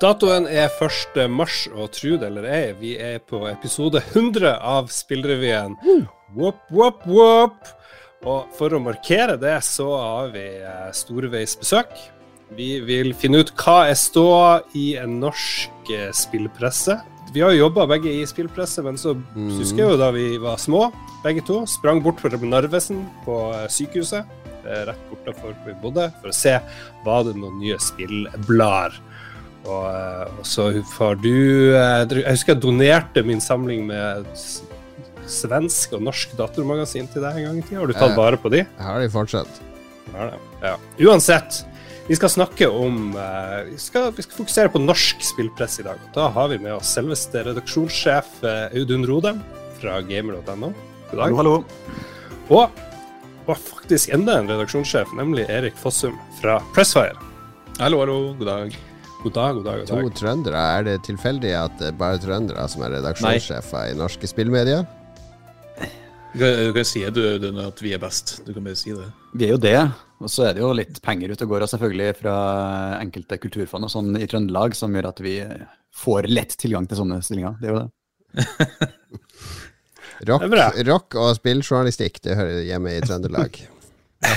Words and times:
Datoen 0.00 0.46
er 0.48 0.70
1. 0.80 1.26
mars, 1.28 1.66
og 1.76 1.90
tro 1.92 2.14
det 2.16 2.30
eller 2.30 2.46
ei, 2.48 2.62
vi 2.80 2.94
er 2.96 3.18
på 3.20 3.42
episode 3.50 4.00
100 4.14 4.54
av 4.56 4.88
Spillrevyen. 4.92 5.74
Wop, 6.38 6.62
wop, 6.72 7.02
wop. 7.10 7.58
Og 8.24 8.48
for 8.56 8.72
å 8.76 8.80
markere 8.80 9.36
det, 9.40 9.58
så 9.64 9.90
har 9.96 10.32
vi 10.32 10.46
storveisbesøk. 10.96 10.96
Storeveis 11.00 11.54
besøk. 11.60 11.92
Vi 12.56 12.70
vil 12.82 13.12
finne 13.14 13.44
ut 13.44 13.52
hva 13.60 13.84
er 13.92 13.94
ståa 13.98 14.62
i 14.74 14.94
en 14.98 15.20
norsk 15.22 15.92
eh, 15.94 16.08
spillpresse. 16.16 16.96
Vi 17.30 17.44
har 17.44 17.52
jo 17.54 17.60
jobba 17.68 17.84
begge 17.92 18.10
i 18.10 18.24
spillpresse, 18.26 18.82
men 18.82 18.96
så 18.98 19.12
Mm. 19.14 19.52
husker 19.60 19.84
jeg 19.84 19.92
jo 19.92 20.00
da 20.00 20.08
vi 20.10 20.36
var 20.42 20.56
små, 20.58 20.88
begge 21.22 21.44
to. 21.46 21.60
Sprang 21.70 22.02
bort 22.02 22.18
fra 22.20 22.30
Narvesen 22.40 23.04
på 23.24 23.36
eh, 23.54 23.68
sykehuset, 23.70 24.26
eh, 24.64 24.82
rett 24.88 25.04
bortafor 25.12 25.54
hvor 25.54 25.68
vi 25.68 25.76
bodde, 25.84 26.08
for 26.20 26.32
å 26.32 26.34
se 26.34 26.56
var 27.04 27.22
det 27.28 27.36
noen 27.36 27.60
nye 27.62 27.78
spillblader. 27.78 28.98
Og, 29.68 29.86
eh, 29.90 30.38
og 30.40 30.46
så 30.48 30.68
får 30.94 31.18
du 31.20 31.34
eh, 31.76 32.04
Jeg 32.08 32.32
husker 32.32 32.54
jeg 32.54 32.62
donerte 32.62 33.24
min 33.26 33.42
samling 33.44 33.84
med 33.90 34.28
svensk 35.30 35.92
og 35.94 36.04
norsk 36.08 36.32
datormagasin 36.38 37.10
til 37.12 37.22
deg 37.22 37.38
en 37.38 37.50
gang 37.50 37.58
i 37.60 37.66
tida. 37.66 37.82
Har 37.82 37.90
du 37.90 37.98
tatt 37.98 38.16
vare 38.18 38.40
på 38.40 38.50
de? 38.52 38.64
Jeg 38.64 38.86
har 38.86 39.02
de 39.02 39.10
fortsatt. 39.12 39.60
Ja, 40.10 40.30
det. 40.32 40.40
ja. 40.64 40.72
Uansett, 41.06 41.60
vi 42.08 42.18
skal 42.18 42.32
snakke 42.32 42.66
om 42.72 43.12
eh, 43.14 43.70
vi, 43.70 43.78
skal, 43.78 44.10
vi 44.16 44.26
skal 44.26 44.40
fokusere 44.40 44.72
på 44.74 44.82
norsk 44.82 45.22
spillpress 45.28 45.78
i 45.84 45.86
dag. 45.86 46.02
Da 46.16 46.30
har 46.34 46.50
vi 46.50 46.58
med 46.62 46.80
oss 46.80 46.90
selveste 46.96 47.44
redaksjonssjef 47.46 48.40
Audun 48.42 49.06
Rode 49.06 49.36
fra 49.80 50.00
gamer.no. 50.08 50.72
God 51.12 51.20
dag. 51.20 51.24
Hallo, 51.26 51.40
hallo. 51.42 51.56
Og, 52.50 52.84
og 53.46 53.56
faktisk 53.60 54.10
enda 54.16 54.40
en 54.40 54.50
redaksjonssjef, 54.50 55.14
nemlig 55.18 55.46
Erik 55.52 55.78
Fossum 55.78 56.18
fra 56.40 56.58
Pressfire. 56.74 57.18
Hallo, 57.78 58.02
hallo. 58.02 58.22
God 58.40 58.48
dag. 58.50 58.80
God 59.22 59.32
dag, 59.32 59.54
god 59.54 59.64
dag. 59.64 59.78
god 59.78 59.86
dag. 59.86 60.04
To 60.06 60.10
trøndere. 60.16 60.60
Er 60.78 60.86
det 60.86 60.94
tilfeldig 61.04 61.50
at 61.52 61.74
det 61.76 61.90
er 61.90 61.96
bare 62.00 62.20
trøndere 62.22 62.62
som 62.72 62.86
er 62.86 62.94
redaksjonssjefer 62.96 63.90
i 63.90 63.96
norske 63.98 64.30
spillmedier? 64.30 64.86
Du 66.30 66.38
kan, 66.38 66.60
du 66.64 66.72
kan 66.72 66.86
si 66.86 67.02
du, 67.12 67.20
du, 67.42 67.48
at 67.60 67.82
vi 67.84 67.92
er 67.92 68.00
best. 68.00 68.38
Du 68.46 68.54
kan 68.56 68.64
bare 68.64 68.78
si 68.80 68.94
det. 68.96 69.10
Vi 69.34 69.48
er 69.48 69.52
jo 69.56 69.60
det. 69.60 69.76
Og 70.24 70.32
så 70.32 70.46
er 70.48 70.56
det 70.56 70.64
jo 70.64 70.70
litt 70.76 71.02
penger 71.04 71.34
ute 71.34 71.44
og 71.44 71.52
går, 71.52 71.66
selvfølgelig 71.68 72.16
fra 72.22 72.36
enkelte 73.00 73.40
kulturfond 73.42 73.88
og 73.88 73.92
sånn 73.92 74.16
i 74.16 74.28
Trøndelag, 74.30 74.76
som 74.78 74.96
gjør 74.96 75.10
at 75.10 75.20
vi 75.24 75.36
får 76.00 76.28
lett 76.30 76.56
tilgang 76.60 76.88
til 76.88 77.02
sånne 77.02 77.20
stillinger. 77.24 77.60
Det 77.60 77.68
er 77.68 77.76
jo 77.76 77.82
det. 77.82 78.88
Rock, 80.28 80.42
Det 80.52 80.60
er 80.60 80.84
rock 80.84 81.16
og 81.16 81.30
spilljournalistikk, 81.38 82.20
det 82.24 82.34
hører 82.36 82.60
hjemme 82.68 82.92
i 82.92 83.00
Trøndelag. 83.04 83.56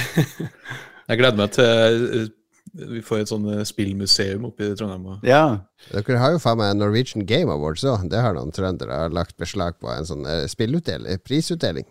Jeg 1.11 1.19
gleder 1.19 1.39
meg 1.39 1.51
til 1.55 2.29
vi 2.73 3.01
får 3.05 3.19
et 3.21 3.29
sånn 3.31 3.45
eh, 3.53 3.63
spillmuseum 3.69 4.45
oppe 4.49 4.71
i 4.71 4.75
Trondheim. 4.75 5.05
og- 5.05 5.23
Ja. 5.27 5.59
Dere 5.91 6.17
har 6.17 6.31
jo 6.31 6.39
faen 6.39 6.57
meg 6.57 6.75
Norwegian 6.77 7.25
Game 7.25 7.51
Awards 7.51 7.83
òg. 7.83 8.09
Det 8.09 8.19
har 8.19 8.33
noen 8.33 8.51
trøndere 8.51 9.11
lagt 9.13 9.37
beslag 9.37 9.75
på. 9.79 9.89
En 9.95 10.05
sånn 10.05 10.25
eh, 10.25 10.47
spillutdeling, 10.47 11.19
prisutdeling. 11.23 11.85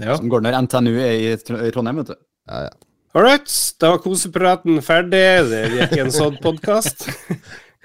Ja. 0.00 0.16
Som 0.16 0.28
går 0.30 0.40
når 0.42 0.62
NTNU 0.66 0.94
er 0.98 1.12
i 1.12 1.32
i 1.32 1.70
Trondheim, 1.70 1.96
vet 2.02 2.06
du. 2.08 2.16
Ja, 2.48 2.62
ja. 2.62 2.70
All 3.12 3.22
right, 3.22 3.50
da 3.80 3.90
var 3.90 3.98
kosepraten 3.98 4.78
ferdig. 4.86 5.48
Det 5.50 5.64
gikk 5.74 5.96
en 5.98 6.12
sånn 6.14 6.36
podkast. 6.40 7.08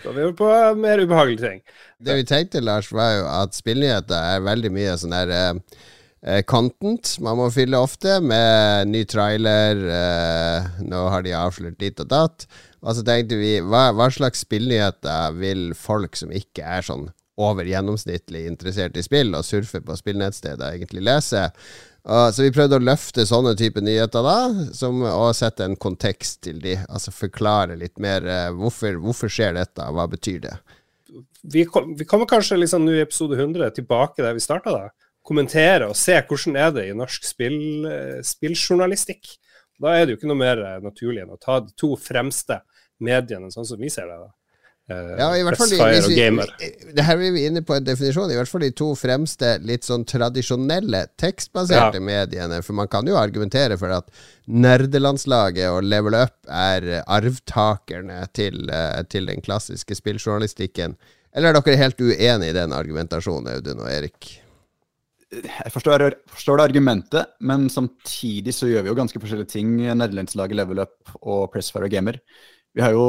Da 0.04 0.10
er 0.12 0.14
vi 0.14 0.22
over 0.22 0.34
på 0.38 0.50
mer 0.78 1.00
ubehagelige 1.02 1.39
ting. 1.42 1.62
Det 2.04 2.14
vi 2.20 2.23
tenkte, 2.30 2.62
Lars, 2.62 2.92
var 2.94 3.16
jo 3.17 3.26
at 3.26 3.56
spillnyheter 3.58 4.14
er 4.36 4.44
veldig 4.45 4.72
mye 4.76 4.94
sånn 5.02 5.16
der 5.16 5.32
eh, 5.34 5.50
eh, 5.50 5.60
content 6.50 7.16
man 7.22 7.38
må 7.38 7.50
fylle 7.54 7.78
ofte, 7.78 8.18
med 8.23 8.90
ny 8.90 9.04
trailer. 9.09 9.81
Eh, 9.98 10.70
nå 10.86 11.04
har 11.14 11.26
de 11.26 11.36
avslørt 11.38 11.78
ditt 11.82 12.02
og 12.02 12.09
datt. 12.09 12.48
Og 12.86 12.98
så 12.98 13.06
tenkte 13.06 13.38
vi, 13.40 13.58
hva, 13.66 13.90
hva 13.98 14.09
slags 14.14 14.44
spillnyheter 14.45 15.38
vil 15.38 15.67
folk 15.78 16.17
som 16.17 16.34
ikke 16.34 16.66
er 16.66 16.86
sånn 16.86 17.09
over 17.42 17.67
gjennomsnittlig 17.67 18.45
interessert 18.48 18.95
i 18.95 19.04
spill, 19.04 19.34
og 19.36 19.45
surfer 19.45 19.84
på 19.84 19.98
spillnettsteder, 20.00 20.78
egentlig 20.78 21.04
lese? 21.06 21.50
Og, 22.05 22.30
så 22.33 22.45
vi 22.45 22.54
prøvde 22.54 22.78
å 22.78 22.86
løfte 22.86 23.26
sånne 23.26 23.55
type 23.58 23.82
nyheter 23.82 24.26
da, 24.26 24.38
som, 24.78 25.02
og 25.10 25.32
sette 25.38 25.66
en 25.66 25.78
kontekst 25.78 26.44
til 26.45 26.61
de. 26.61 26.78
Altså 26.86 27.14
forklare 27.14 27.78
litt 27.80 27.98
mer 28.02 28.26
eh, 28.30 28.52
hvorfor, 28.54 28.99
hvorfor 29.02 29.32
skjer 29.32 29.58
dette, 29.58 29.89
hva 29.94 30.05
betyr 30.10 30.44
det? 30.45 30.58
Vi, 31.42 31.66
kom, 31.70 31.94
vi 31.98 32.05
kommer 32.10 32.30
kanskje 32.30 32.60
liksom 32.61 32.86
nå 32.86 32.94
i 32.98 33.02
episode 33.04 33.38
100 33.38 33.73
tilbake 33.78 34.22
der 34.22 34.38
vi 34.38 34.44
starta, 34.44 34.73
da. 34.73 35.05
Kommentere 35.25 35.89
og 35.89 35.97
se 35.97 36.19
hvordan 36.21 36.55
er 36.61 36.71
det 36.75 36.86
i 36.91 36.95
norsk 36.97 37.25
spill, 37.25 37.59
eh, 37.89 38.21
spilljournalistikk. 38.25 39.36
Da 39.81 39.95
er 39.97 40.05
det 40.05 40.13
jo 40.15 40.19
ikke 40.21 40.30
noe 40.31 40.39
mer 40.39 40.61
eh, 40.61 40.80
naturlig 40.86 41.23
enn 41.25 41.33
å 41.36 41.41
ta 41.41 41.59
de 41.65 41.73
to 41.75 41.95
fremste 41.99 42.61
mediene, 43.03 43.49
sånn 43.52 43.65
som 43.67 43.81
vi 43.81 43.89
ser 43.91 44.05
det. 44.11 44.19
da. 44.21 44.30
Eh, 44.93 45.15
Ja, 45.17 45.31
i 45.33 45.41
hvert 45.43 45.58
fall 45.58 45.71
vi, 45.73 45.80
det 46.93 47.03
Her 47.08 47.17
er 47.17 47.33
vi 47.33 47.47
inne 47.47 47.63
på 47.65 47.73
en 47.75 47.83
definisjon. 47.83 48.30
I 48.31 48.37
hvert 48.37 48.52
fall 48.52 48.61
de 48.67 48.69
to 48.77 48.91
fremste 48.95 49.55
litt 49.65 49.83
sånn 49.83 50.05
tradisjonelle 50.05 51.08
tekstbaserte 51.17 51.97
Ja. 51.97 52.05
mediene. 52.05 52.61
For 52.63 52.77
man 52.77 52.87
kan 52.87 53.09
jo 53.09 53.17
argumentere 53.17 53.80
for 53.81 53.89
at 53.89 54.13
nerdelandslaget 54.47 55.73
og 55.73 55.83
Level 55.89 56.13
Up 56.21 56.37
er 56.47 57.02
arvtakerne 57.07 58.21
til, 58.31 58.69
til 59.09 59.25
den 59.25 59.42
klassiske 59.42 59.97
spilljournalistikken. 59.97 60.95
Eller 61.36 61.49
er 61.49 61.59
dere 61.59 61.81
helt 61.81 61.99
uenig 61.99 62.53
i 62.53 62.55
den 62.55 62.71
argumentasjonen, 62.71 63.57
Audun 63.57 63.81
og 63.83 63.89
Erik? 63.92 64.45
Jeg 65.33 65.71
forstår, 65.73 66.05
forstår 66.30 66.59
det 66.59 66.67
argumentet, 66.69 67.31
men 67.41 67.65
samtidig 67.73 68.53
så 68.53 68.69
gjør 68.69 68.86
vi 68.86 68.91
jo 68.91 68.97
ganske 68.99 69.19
forskjellige 69.19 69.52
ting. 69.55 69.71
Nederlandslaget 69.81 70.59
Level 70.59 70.83
Up 70.83 71.15
og 71.21 71.49
Pressfire 71.53 71.89
Gamer. 71.91 72.19
Vi 72.75 72.83
har 72.83 72.93
jo 72.93 73.08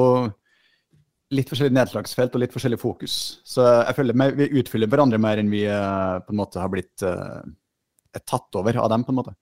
litt 1.35 1.51
forskjellig 1.51 1.75
nedslagsfelt 1.75 2.35
og 2.37 2.43
litt 2.43 2.55
forskjellig 2.55 2.79
fokus. 2.81 3.15
Så 3.47 3.65
jeg 3.67 3.99
føler 3.99 4.19
meg, 4.19 4.37
vi 4.39 4.63
utfyller 4.63 4.91
hverandre 4.91 5.21
mer 5.23 5.43
enn 5.43 5.53
vi 5.53 5.65
eh, 5.69 6.19
på 6.23 6.35
en 6.35 6.41
måte 6.41 6.63
har 6.63 6.71
blitt 6.73 7.03
uh, 7.03 7.43
tatt 8.23 8.59
over 8.59 8.79
av 8.81 8.93
dem, 8.93 9.05
på 9.05 9.13
en 9.13 9.21
måte. 9.21 9.35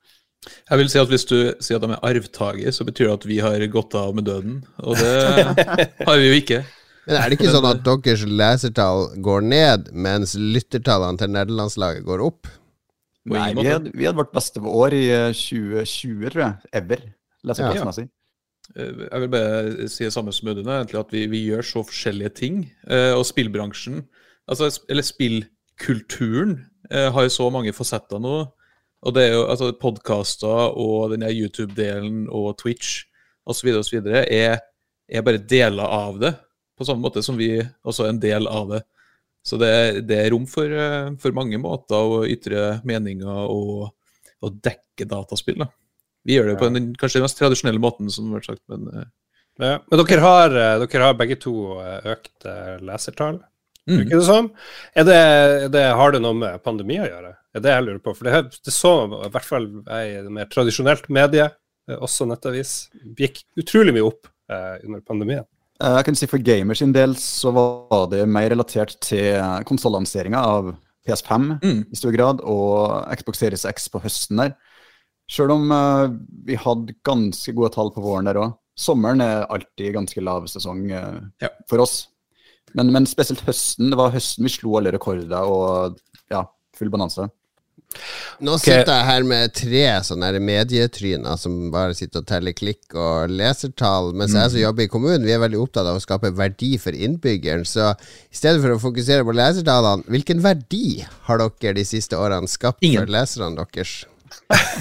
Jeg 0.44 0.80
vil 0.80 0.90
si 0.92 1.00
at 1.00 1.08
Hvis 1.08 1.26
du 1.28 1.36
sier 1.62 1.78
at 1.78 1.84
de 1.84 1.94
er 1.94 2.08
arvtaker, 2.10 2.72
så 2.74 2.84
betyr 2.84 3.08
det 3.08 3.18
at 3.18 3.28
vi 3.28 3.38
har 3.44 3.66
gått 3.72 3.94
av 3.96 4.16
med 4.16 4.26
døden. 4.28 4.58
Og 4.82 4.98
det 4.98 5.14
har 6.08 6.18
vi 6.20 6.26
jo 6.32 6.40
ikke. 6.40 6.64
Men 7.04 7.20
er 7.20 7.28
det 7.28 7.38
ikke 7.38 7.52
sånn 7.52 7.68
at 7.68 7.84
deres 7.84 8.24
lesertall 8.24 9.10
går 9.24 9.44
ned, 9.44 9.88
mens 9.92 10.34
lyttertallene 10.40 11.20
til 11.20 11.32
nederlandslaget 11.36 12.04
går 12.08 12.24
opp? 12.24 12.48
Nei, 13.24 13.54
vi 13.56 13.64
hadde, 13.68 13.92
vi 13.94 14.04
hadde 14.04 14.20
vårt 14.20 14.34
beste 14.34 14.60
år 14.60 14.94
i 14.96 15.06
eh, 15.12 15.30
2020, 15.32 16.28
tror 16.34 16.42
jeg. 16.44 16.72
Ever. 16.82 17.06
Leseplassmessig. 17.44 18.08
ja. 18.08 18.20
Jeg 18.74 19.20
vil 19.20 19.28
bare 19.28 19.88
si 19.92 20.06
det 20.06 20.12
samme 20.14 20.32
som 20.32 20.48
Audun, 20.48 20.68
at 20.72 21.12
vi, 21.12 21.26
vi 21.28 21.42
gjør 21.50 21.66
så 21.68 21.82
forskjellige 21.84 22.32
ting. 22.40 22.60
Eh, 22.88 23.12
og 23.12 23.26
spillbransjen, 23.28 24.02
altså, 24.48 24.70
eller 24.88 25.04
spillkulturen, 25.04 26.56
eh, 26.90 27.10
har 27.12 27.26
jo 27.26 27.32
så 27.32 27.50
mange 27.52 27.74
fasetter 27.76 28.22
nå. 28.22 28.38
Og 29.04 29.12
det 29.14 29.26
er 29.26 29.34
jo 29.34 29.44
altså 29.52 29.68
podkaster 29.76 30.72
og 30.80 31.12
denne 31.12 31.28
YouTube-delen 31.28 32.24
og 32.32 32.56
Twitch 32.62 33.04
osv. 33.46 33.68
osv. 33.82 34.00
Er, 34.24 34.58
er 35.08 35.26
bare 35.26 35.42
deler 35.44 35.84
av 35.84 36.16
det, 36.22 36.32
på 36.78 36.88
samme 36.88 37.04
måte 37.04 37.22
som 37.22 37.36
vi 37.38 37.58
også 37.84 38.06
er 38.06 38.14
en 38.14 38.22
del 38.22 38.48
av 38.48 38.72
det. 38.72 38.80
Så 39.44 39.58
det, 39.60 39.72
det 40.08 40.18
er 40.22 40.30
rom 40.32 40.46
for, 40.48 40.70
eh, 40.72 41.10
for 41.20 41.36
mange 41.36 41.58
måter 41.60 42.00
å 42.00 42.22
ytre 42.28 42.78
meninger 42.88 43.50
og, 43.52 43.90
og 44.40 44.60
dekke 44.64 45.06
dataspill. 45.08 45.58
da. 45.60 45.68
Vi 46.24 46.38
gjør 46.38 46.52
det 46.52 46.60
på 46.62 46.70
den 46.72 46.92
kanskje 46.96 47.20
den 47.20 47.26
mest 47.26 47.40
tradisjonelle 47.40 47.82
måten, 47.82 48.08
som 48.12 48.30
har 48.30 48.40
vært 48.40 48.54
sagt, 48.54 48.64
men 48.72 48.88
eh, 48.92 49.10
Ja. 49.60 49.74
Men 49.86 50.00
dere 50.00 50.22
har, 50.24 50.54
eh, 50.58 50.84
dere 50.86 51.10
har 51.10 51.18
begge 51.18 51.36
to 51.42 51.52
økt 52.10 52.48
lesertall. 52.82 53.42
mm. 53.86 53.98
Virker 53.98 54.16
det 54.16 54.26
sånn? 54.26 54.48
Er 54.96 55.04
det, 55.06 55.18
er 55.18 55.68
det, 55.68 55.84
har 56.00 56.14
det 56.14 56.22
noe 56.24 56.34
med 56.40 56.62
pandemi 56.64 56.96
å 56.98 57.10
gjøre? 57.10 57.34
Er 57.54 57.62
det 57.62 57.76
jeg 57.76 57.84
lurer 57.84 58.00
på? 58.02 58.16
For 58.16 58.26
det, 58.26 58.56
det 58.64 58.74
så 58.74 58.94
i 59.04 59.30
hvert 59.30 59.46
fall 59.46 59.68
jeg 59.84 60.16
i 60.24 60.32
mer 60.32 60.48
tradisjonelt 60.50 61.06
medie, 61.12 61.50
også 61.92 62.26
nettavis, 62.26 62.88
gikk 63.18 63.42
utrolig 63.60 63.92
mye 63.94 64.06
opp 64.08 64.28
eh, 64.50 64.80
under 64.86 65.04
pandemien. 65.04 65.44
Eh, 65.84 65.96
Jeg 65.98 66.04
kan 66.08 66.16
si 66.18 66.26
For 66.30 66.38
gamers 66.42 66.80
sin 66.80 66.92
del 66.94 67.14
så 67.20 67.52
var 67.54 68.06
det 68.12 68.24
mer 68.30 68.48
relatert 68.52 68.96
til 69.04 69.36
konsollanseringa 69.68 70.40
av 70.40 70.72
PS5 71.04 71.58
Mm. 71.62 71.80
i 71.92 71.96
stor 71.96 72.12
grad, 72.16 72.40
og 72.40 73.04
Xbox 73.18 73.38
Series 73.38 73.64
X 73.68 73.88
på 73.92 74.00
høsten 74.00 74.38
der. 74.40 74.54
Sjøl 75.28 75.50
om 75.52 75.70
uh, 75.72 76.08
vi 76.44 76.54
hadde 76.56 76.94
ganske 77.04 77.52
gode 77.56 77.72
tall 77.74 77.90
på 77.92 78.00
våren 78.04 78.24
der 78.28 78.36
òg. 78.40 78.54
Sommeren 78.76 79.20
er 79.20 79.44
alltid 79.52 79.92
ganske 79.94 80.20
lav 80.24 80.46
sesong 80.48 80.90
uh, 80.92 81.20
Ja. 81.40 81.48
for 81.68 81.78
oss. 81.84 82.08
Men, 82.74 82.90
men 82.92 83.06
spesielt 83.06 83.44
høsten. 83.46 83.90
Det 83.92 83.96
var 84.00 84.10
høsten 84.12 84.44
vi 84.44 84.48
slo 84.52 84.76
alle 84.78 84.92
rekorder 84.92 85.44
og 85.46 85.98
ja, 86.32 86.44
full 86.76 86.90
bonanza. 86.90 87.28
Nå 88.44 88.56
sitter 88.60 88.90
jeg 88.90 89.06
her 89.08 89.26
med 89.26 89.52
tre 89.56 89.84
sånne 90.06 90.30
medietryner 90.42 91.38
som 91.40 91.68
bare 91.74 91.94
sitter 91.96 92.22
og 92.22 92.28
teller 92.28 92.56
klikk 92.56 92.96
og 92.98 93.32
lesertall, 93.32 94.12
mens 94.18 94.34
jeg 94.36 94.54
som 94.54 94.62
jobber 94.62 94.86
i 94.86 94.90
kommunen, 94.92 95.26
vi 95.26 95.34
er 95.36 95.42
veldig 95.42 95.60
opptatt 95.62 95.90
av 95.90 96.00
å 96.00 96.02
skape 96.02 96.32
verdi 96.36 96.74
for 96.82 96.96
innbyggeren. 96.96 97.66
Så 97.68 97.92
i 97.94 98.36
stedet 98.36 98.62
for 98.64 98.74
å 98.74 98.80
fokusere 98.82 99.26
på 99.26 99.36
lesertallene, 99.36 100.06
hvilken 100.10 100.42
verdi 100.44 101.04
har 101.28 101.42
dere 101.44 101.78
de 101.78 101.86
siste 101.88 102.18
årene 102.18 102.50
skapt 102.50 102.82
Ingen. 102.84 103.04
for 103.04 103.14
leserne 103.14 103.54
deres? 103.60 104.02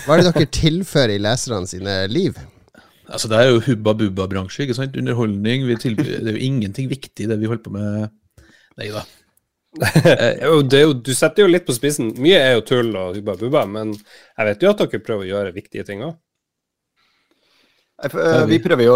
Hva 0.06 0.18
er 0.18 0.24
det 0.24 0.34
dere 0.34 0.52
tilfører 0.58 1.16
i 1.16 1.22
leserne 1.22 1.70
sine 1.70 2.04
liv? 2.12 2.38
Altså, 3.14 3.28
det 3.30 3.38
er 3.38 3.52
jo 3.52 3.62
hubba 3.68 3.94
bubba-bransje, 4.00 4.64
ikke 4.64 4.78
sant? 4.78 4.96
Underholdning. 4.98 5.68
Vi 5.68 5.76
det 5.76 6.08
er 6.24 6.32
jo 6.34 6.46
ingenting 6.48 6.90
viktig 6.90 7.28
det 7.30 7.38
vi 7.40 7.50
holder 7.52 7.64
på 7.66 7.74
med. 7.76 8.14
Nei 8.80 8.90
da. 8.94 9.04
Jo, 9.74 10.60
er 10.62 10.84
jo, 10.84 10.94
du 10.94 11.14
setter 11.18 11.44
jo 11.44 11.50
litt 11.50 11.66
på 11.66 11.74
spissen. 11.74 12.12
Mye 12.22 12.38
er 12.38 12.52
jo 12.58 12.66
tull 12.68 12.92
og 12.94 13.18
hubba 13.18 13.34
bubba, 13.40 13.64
men 13.70 13.96
jeg 13.96 14.50
vet 14.50 14.66
jo 14.66 14.74
at 14.74 14.84
dere 14.84 15.02
prøver 15.06 15.26
å 15.26 15.32
gjøre 15.32 15.56
viktige 15.56 15.86
ting 15.88 16.04
òg. 16.06 16.14
Vi 18.50 18.60
prøver 18.60 18.84
jo 18.84 18.96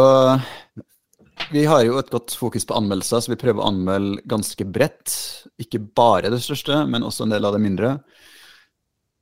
Vi 1.53 1.63
har 1.69 1.83
jo 1.85 1.95
et 2.01 2.09
godt 2.12 2.33
fokus 2.35 2.65
på 2.68 2.75
anmeldelser, 2.75 3.21
så 3.24 3.31
vi 3.31 3.39
prøver 3.39 3.62
å 3.63 3.69
anmelde 3.69 4.24
ganske 4.27 4.65
bredt. 4.68 5.13
Ikke 5.62 5.79
bare 5.79 6.31
det 6.33 6.41
største, 6.44 6.81
men 6.89 7.06
også 7.07 7.25
en 7.25 7.35
del 7.35 7.47
av 7.47 7.56
det 7.56 7.63
mindre. 7.63 7.94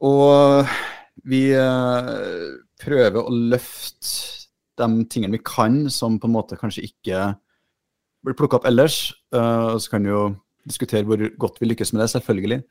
Og 0.03 0.65
vi 1.27 1.43
prøver 2.81 3.19
å 3.21 3.35
løfte 3.53 4.41
de 4.75 5.05
tingene 5.11 5.37
vi 5.37 5.43
kan, 5.45 5.85
som 5.93 6.17
på 6.19 6.27
en 6.27 6.35
måte 6.35 6.57
kanskje 6.59 6.87
ikke 6.89 7.29
blir 8.25 8.35
plukka 8.35 8.59
opp 8.59 8.67
ellers. 8.67 9.13
Og 9.35 9.77
så 9.83 9.93
kan 9.93 10.07
jo 10.07 10.23
diskutere 10.67 11.05
hvor 11.07 11.21
godt 11.41 11.61
vi 11.61 11.69
lykkes 11.71 11.93
med 11.93 12.03
det, 12.03 12.11
selvfølgelig. 12.13 12.61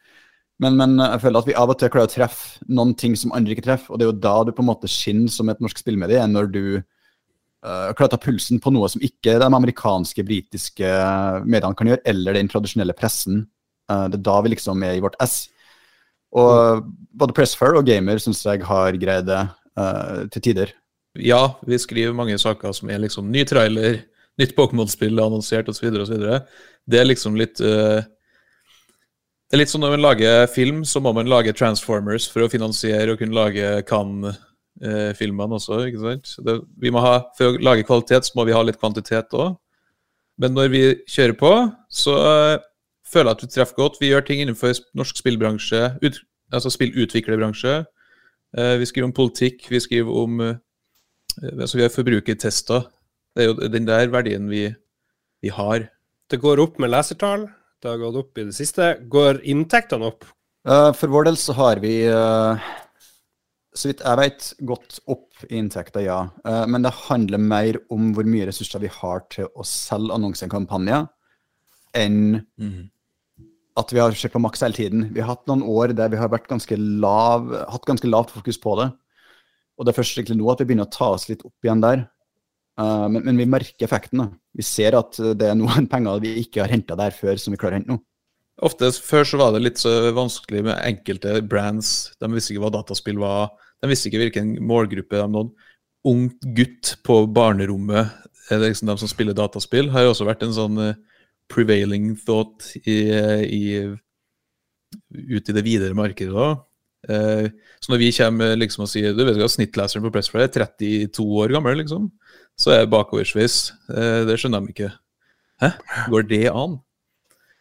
Men, 0.63 0.77
men, 0.79 0.99
jeg 1.03 1.23
føler 1.25 1.43
at 1.43 1.49
vi 1.49 1.57
av 1.59 1.73
og 1.73 1.79
til 1.81 1.91
klarer 1.91 2.07
å 2.07 2.13
treffe 2.13 2.67
noen 2.71 2.93
ting 2.99 3.17
som 3.19 3.33
andre 3.35 3.57
ikke 3.57 3.67
treffer. 3.67 3.95
Og 3.95 3.99
det 3.99 4.07
er 4.07 4.13
jo 4.13 4.21
da 4.27 4.35
du 4.47 4.53
på 4.55 4.63
en 4.63 4.71
måte 4.71 4.91
skinner 4.91 5.33
som 5.35 5.51
et 5.51 5.63
norsk 5.63 5.81
spillmedie, 5.83 6.21
når 6.31 6.53
du 6.55 6.63
uh, 6.79 7.91
klarer 7.97 8.13
å 8.13 8.15
ta 8.15 8.21
pulsen 8.23 8.63
på 8.63 8.75
noe 8.75 8.91
som 8.93 9.03
ikke 9.03 9.39
de 9.43 9.49
amerikanske, 9.49 10.27
britiske 10.27 10.93
mediene 11.43 11.75
kan 11.79 11.91
gjøre, 11.91 12.05
eller 12.15 12.39
den 12.39 12.53
tradisjonelle 12.53 12.95
pressen. 12.99 13.43
Uh, 13.91 14.07
det 14.13 14.21
er 14.21 14.29
da 14.31 14.39
vi 14.45 14.55
liksom 14.55 14.87
er 14.87 15.01
i 15.01 15.03
vårt 15.03 15.19
ess. 15.25 15.43
Og 16.35 16.87
både 17.15 17.35
Pressfair 17.35 17.77
og 17.79 17.87
Gamer 17.87 18.23
syns 18.23 18.43
jeg 18.47 18.63
har 18.67 18.97
greid 18.99 19.27
det 19.31 19.43
uh, 19.79 20.25
til 20.35 20.51
tider 20.51 20.75
ja, 21.15 21.61
vi 21.67 21.79
skriver 21.79 22.15
mange 22.17 22.37
saker 22.39 22.73
som 22.75 22.91
er 22.91 23.03
liksom 23.05 23.31
ny 23.31 23.45
trailer, 23.47 24.01
nytt 24.41 24.55
Pokémon-spill 24.57 25.19
er 25.19 25.29
annonsert 25.29 25.69
osv. 25.71 25.95
Det 25.95 27.01
er 27.01 27.07
liksom 27.09 27.39
litt 27.39 27.63
uh, 27.63 28.03
Det 29.45 29.57
er 29.57 29.63
litt 29.63 29.71
som 29.71 29.85
når 29.85 29.97
man 29.97 30.05
lager 30.05 30.49
film, 30.51 30.83
så 30.89 31.03
må 31.05 31.13
man 31.15 31.31
lage 31.31 31.55
Transformers 31.55 32.27
for 32.31 32.45
å 32.45 32.51
finansiere 32.51 33.13
og 33.13 33.21
kunne 33.21 33.37
lage 33.37 33.85
Cannes-filmene 33.87 35.59
også. 35.61 35.85
ikke 35.89 36.03
sant? 36.03 36.33
Det, 36.47 36.59
vi 36.83 36.91
må 36.91 37.03
ha, 37.05 37.21
For 37.39 37.53
å 37.53 37.63
lage 37.63 37.87
kvalitet 37.87 38.27
så 38.27 38.39
må 38.39 38.49
vi 38.49 38.57
ha 38.57 38.65
litt 38.65 38.81
kvantitet 38.81 39.37
òg. 39.37 39.55
Men 40.43 40.57
når 40.57 40.71
vi 40.73 40.85
kjører 41.07 41.37
på, 41.39 41.53
så 41.95 42.17
uh, 42.19 42.57
føler 43.07 43.31
jeg 43.31 43.37
at 43.37 43.45
vi 43.45 43.53
treffer 43.55 43.79
godt. 43.79 44.01
Vi 44.03 44.11
gjør 44.11 44.27
ting 44.27 44.43
innenfor 44.43 44.75
norsk 44.99 45.21
spillbransje, 45.21 45.93
ut, 46.03 46.19
altså 46.51 46.73
spillutviklerbransje. 46.75 47.85
Uh, 48.59 48.75
vi 48.83 48.91
skriver 48.91 49.13
om 49.13 49.15
politikk, 49.15 49.69
vi 49.71 49.83
skriver 49.83 50.23
om 50.25 50.43
altså 51.43 51.79
vi 51.79 51.83
har 51.83 51.91
forbrukertester. 51.91 52.85
Det 53.35 53.43
er 53.43 53.51
jo 53.51 53.69
den 53.75 53.89
der 53.89 54.09
verdien 54.13 54.47
vi, 54.51 54.69
vi 55.43 55.51
har. 55.51 55.89
Det 56.31 56.39
går 56.43 56.63
opp 56.63 56.79
med 56.83 56.93
lesertall. 56.95 57.49
Det 57.83 57.91
har 57.91 58.01
gått 58.01 58.21
opp 58.23 58.39
i 58.39 58.47
det 58.49 58.55
siste. 58.57 58.95
Går 59.11 59.43
inntektene 59.51 60.07
opp? 60.09 60.25
Uh, 60.65 60.95
for 60.97 61.13
vår 61.13 61.27
del 61.29 61.37
så 61.37 61.53
har 61.59 61.83
vi, 61.83 62.07
uh, 62.09 62.57
så 63.77 63.91
vidt 63.91 64.01
jeg 64.01 64.21
vet, 64.23 64.47
gått 64.65 65.03
opp 65.13 65.45
i 65.51 65.59
inntekter, 65.59 66.07
ja. 66.07 66.23
Uh, 66.47 66.63
men 66.71 66.87
det 66.87 66.95
handler 67.03 67.43
mer 67.43 67.79
om 67.93 68.15
hvor 68.17 68.25
mye 68.25 68.47
ressurser 68.49 68.81
vi 68.87 68.93
har 68.95 69.27
til 69.35 69.51
å 69.53 69.67
selge 69.69 70.15
annonsekampanjer, 70.17 71.05
enn 72.01 72.39
mm. 72.41 72.81
at 73.83 73.93
vi 73.93 74.01
har 74.01 74.17
sett 74.17 74.33
på 74.33 74.41
maks 74.41 74.65
hele 74.65 74.79
tiden. 74.79 75.11
Vi 75.13 75.21
har 75.21 75.35
hatt 75.35 75.45
noen 75.51 75.67
år 75.69 75.93
der 75.99 76.15
vi 76.15 76.23
har 76.23 76.33
ganske 76.33 76.79
lav, 76.81 77.53
hatt 77.75 77.91
ganske 77.91 78.09
lavt 78.09 78.33
fokus 78.33 78.63
på 78.63 78.79
det. 78.81 78.89
Og 79.77 79.85
det 79.85 79.93
er 79.93 79.99
først 79.99 80.17
egentlig 80.17 80.39
nå 80.39 80.49
at 80.49 80.63
vi 80.63 80.71
begynner 80.71 80.89
å 80.89 80.95
ta 80.95 81.13
oss 81.19 81.29
litt 81.29 81.45
opp 81.45 81.67
igjen 81.67 81.85
der. 81.85 82.07
Uh, 82.81 83.07
men, 83.07 83.23
men, 83.23 83.39
vi 83.39 83.47
merker 83.47 83.87
effekten. 83.87 84.23
Da. 84.25 84.29
Vi 84.59 84.67
ser 84.67 84.97
at 84.99 85.19
det 85.39 85.51
er 85.51 85.59
noen 85.59 85.89
penger 85.93 86.23
vi 86.25 86.37
ikke 86.43 86.65
har 86.65 86.73
henta 86.73 86.99
der 86.99 87.15
før, 87.15 87.39
som 87.41 87.55
vi 87.55 87.61
klarer 87.61 87.79
å 87.79 87.83
hente 87.83 87.95
nå. 87.95 88.01
Ofte 88.65 88.93
Før 89.03 89.27
så 89.27 89.39
var 89.41 89.55
det 89.55 89.65
litt 89.65 89.81
så 89.83 89.91
vanskelig 90.15 90.63
med 90.69 90.79
enkelte 90.79 91.41
brands. 91.43 92.13
De 92.23 92.31
visste 92.31 92.55
ikke 92.55 92.63
hva 92.63 92.75
dataspill 92.77 93.19
var. 93.19 93.49
De 93.83 93.91
visste 93.91 94.09
ikke 94.09 94.21
hvilken 94.23 94.53
målgruppe 94.63 95.19
de 95.19 95.27
nådde. 95.31 95.73
Ung 96.07 96.29
gutt 96.55 96.93
på 97.07 97.23
barnerommet, 97.35 98.13
er 98.53 98.61
det 98.61 98.75
liksom 98.75 98.91
de 98.91 98.97
som 99.01 99.09
spiller 99.09 99.35
dataspill, 99.37 99.89
har 99.91 100.05
jo 100.05 100.13
også 100.13 100.27
vært 100.29 100.43
en 100.45 100.53
sånn 100.53 100.77
uh, 100.77 100.99
prevailing 101.49 102.11
thought 102.27 102.67
i, 102.85 102.99
i, 103.49 103.63
ut 105.09 105.49
i 105.49 105.57
det 105.57 105.65
videre 105.65 105.97
markedet. 105.97 106.35
da. 106.37 106.51
Eh, 107.09 107.51
så 107.81 107.93
når 107.93 108.01
vi 108.01 108.13
kommer 108.17 108.55
liksom 108.57 108.87
og 108.87 108.89
sier 108.89 109.13
du 109.13 109.25
vet 109.27 109.37
ikke 109.37 109.51
snittleseren 109.53 110.05
på 110.07 110.13
Pressfly 110.15 110.45
er 110.47 110.53
32 110.55 111.27
år 111.43 111.53
gammel, 111.53 111.77
liksom, 111.83 112.09
så 112.61 112.73
er 112.73 112.83
jeg 112.83 112.93
bakoversveis. 112.93 113.59
Eh, 113.91 114.23
det 114.29 114.39
skjønner 114.41 114.65
de 114.65 114.75
ikke. 114.75 114.91
Hæ? 115.63 115.71
Går 116.13 116.27
det 116.31 116.45
an? 116.51 116.79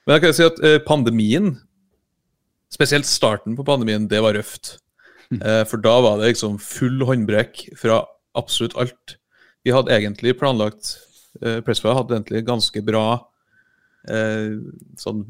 Men 0.06 0.18
jeg 0.18 0.24
kan 0.24 0.36
si 0.38 0.46
at 0.46 0.62
eh, 0.66 0.80
pandemien, 0.86 1.54
spesielt 2.74 3.08
starten 3.10 3.58
på 3.58 3.66
pandemien, 3.68 4.10
det 4.10 4.22
var 4.24 4.38
røft. 4.38 4.78
For 5.34 5.82
da 5.82 5.96
var 6.04 6.20
det 6.20 6.28
liksom 6.28 6.60
full 6.62 7.00
håndbrekk 7.08 7.64
fra 7.80 8.04
absolutt 8.38 8.76
alt. 8.78 9.16
Vi 9.66 9.72
hadde 9.74 9.90
egentlig 9.96 10.36
planlagt 10.38 10.92
Pressfire 11.66 11.96
hadde 11.98 12.20
egentlig 12.20 12.44
ganske 12.46 12.84
bra 12.86 13.24
sånn 15.02 15.24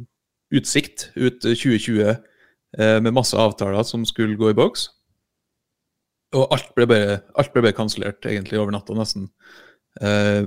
utsikt 0.51 1.05
ut 1.15 1.37
2020 1.45 2.17
Eh, 2.79 2.97
med 3.01 3.13
masse 3.13 3.37
avtaler 3.37 3.85
som 3.85 4.05
skulle 4.05 4.37
gå 4.37 4.49
i 4.49 4.57
boks. 4.57 4.87
Og 6.33 6.53
alt 6.53 6.71
ble 6.77 6.87
bare, 6.89 7.19
alt 7.39 7.53
ble 7.53 7.63
bare 7.65 7.77
kansellert 7.77 8.25
egentlig 8.29 8.59
over 8.61 8.73
natta, 8.73 8.95
nesten. 8.97 9.27
Eh, 10.01 10.45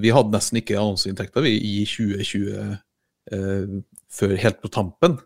vi 0.00 0.12
hadde 0.14 0.34
nesten 0.34 0.60
ikke 0.60 0.78
annonseinntekter 0.78 1.48
i 1.48 1.82
2020 1.88 2.76
eh, 3.34 3.74
før 4.14 4.36
helt 4.44 4.60
på 4.62 4.70
tampen. 4.72 5.18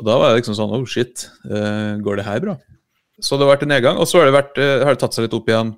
Og 0.00 0.06
da 0.08 0.16
var 0.16 0.32
det 0.32 0.40
liksom 0.40 0.56
sånn 0.56 0.72
Oh 0.72 0.86
shit, 0.88 1.26
eh, 1.44 2.00
går 2.00 2.20
det 2.20 2.28
her 2.28 2.40
bra? 2.46 2.56
Så 3.20 3.36
det 3.36 3.44
har 3.44 3.52
vært 3.52 3.66
en 3.66 3.74
nedgang. 3.74 4.00
Og 4.00 4.08
så 4.08 4.20
har 4.20 4.30
det, 4.30 4.36
vært, 4.38 4.60
eh, 4.60 4.80
har 4.86 4.96
det 4.96 5.02
tatt 5.02 5.16
seg 5.16 5.28
litt 5.28 5.36
opp 5.36 5.50
igjen, 5.52 5.74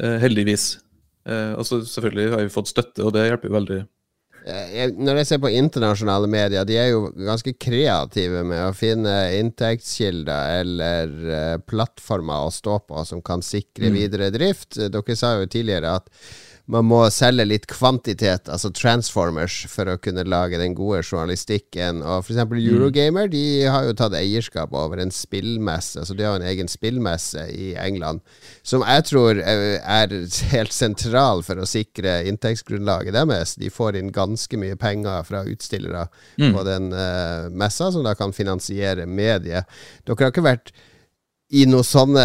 eh, 0.00 0.18
heldigvis. 0.26 0.70
og 1.22 1.62
så 1.62 1.76
selvfølgelig 1.86 2.32
har 2.32 2.40
vi 2.42 2.50
fått 2.50 2.66
støtte, 2.66 3.04
og 3.06 3.12
det 3.14 3.28
hjelper 3.28 3.52
veldig 3.54 3.76
Eh, 3.78 4.01
jeg, 4.46 4.94
når 4.98 5.20
jeg 5.20 5.28
ser 5.28 5.40
på 5.42 5.50
internasjonale 5.54 6.28
medier, 6.30 6.66
de 6.66 6.78
er 6.80 6.88
jo 6.92 7.04
ganske 7.14 7.54
kreative 7.62 8.42
med 8.48 8.64
å 8.66 8.76
finne 8.76 9.14
inntektskilder 9.38 10.62
eller 10.62 11.12
uh, 11.28 11.56
plattformer 11.68 12.46
å 12.46 12.54
stå 12.54 12.80
på 12.88 13.04
som 13.08 13.22
kan 13.24 13.44
sikre 13.44 13.90
mm. 13.92 13.98
videre 13.98 14.32
drift. 14.34 14.80
Dere 14.80 15.18
sa 15.18 15.36
jo 15.38 15.50
tidligere 15.50 15.94
at 16.00 16.10
man 16.70 16.86
må 16.86 17.00
selge 17.10 17.44
litt 17.48 17.64
kvantitet, 17.70 18.46
altså 18.52 18.70
transformers, 18.74 19.64
for 19.70 19.90
å 19.90 19.96
kunne 20.02 20.22
lage 20.28 20.60
den 20.60 20.76
gode 20.78 21.00
journalistikken. 21.02 22.02
Og 22.06 22.28
eksempel 22.30 22.60
mm. 22.60 22.68
Eurogamer 22.70 23.32
de 23.32 23.42
har 23.66 23.88
jo 23.88 23.96
tatt 23.98 24.14
eierskap 24.14 24.74
over 24.78 25.02
en 25.02 25.10
spillmesse. 25.14 25.98
Altså 25.98 26.14
de 26.18 26.26
har 26.26 26.38
en 26.38 26.46
egen 26.46 26.70
spillmesse 26.70 27.48
i 27.50 27.72
England 27.82 28.22
som 28.62 28.84
jeg 28.86 29.06
tror 29.10 29.40
er 29.42 30.14
helt 30.52 30.76
sentral 30.76 31.42
for 31.46 31.58
å 31.58 31.66
sikre 31.68 32.20
inntektsgrunnlaget 32.30 33.18
deres. 33.18 33.56
De 33.58 33.72
får 33.72 33.98
inn 33.98 34.14
ganske 34.14 34.60
mye 34.60 34.78
penger 34.78 35.26
fra 35.26 35.42
utstillere 35.50 36.06
mm. 36.38 36.54
på 36.54 36.64
den 36.68 36.88
uh, 36.94 37.50
messa, 37.50 37.90
som 37.90 38.06
da 38.06 38.14
kan 38.18 38.34
finansiere 38.36 39.08
mediet. 39.10 39.66
Dere 40.06 40.28
har 40.28 40.34
ikke 40.34 40.46
vært 40.46 40.74
i 41.52 41.66
noen 41.68 41.84
sånne 41.84 42.24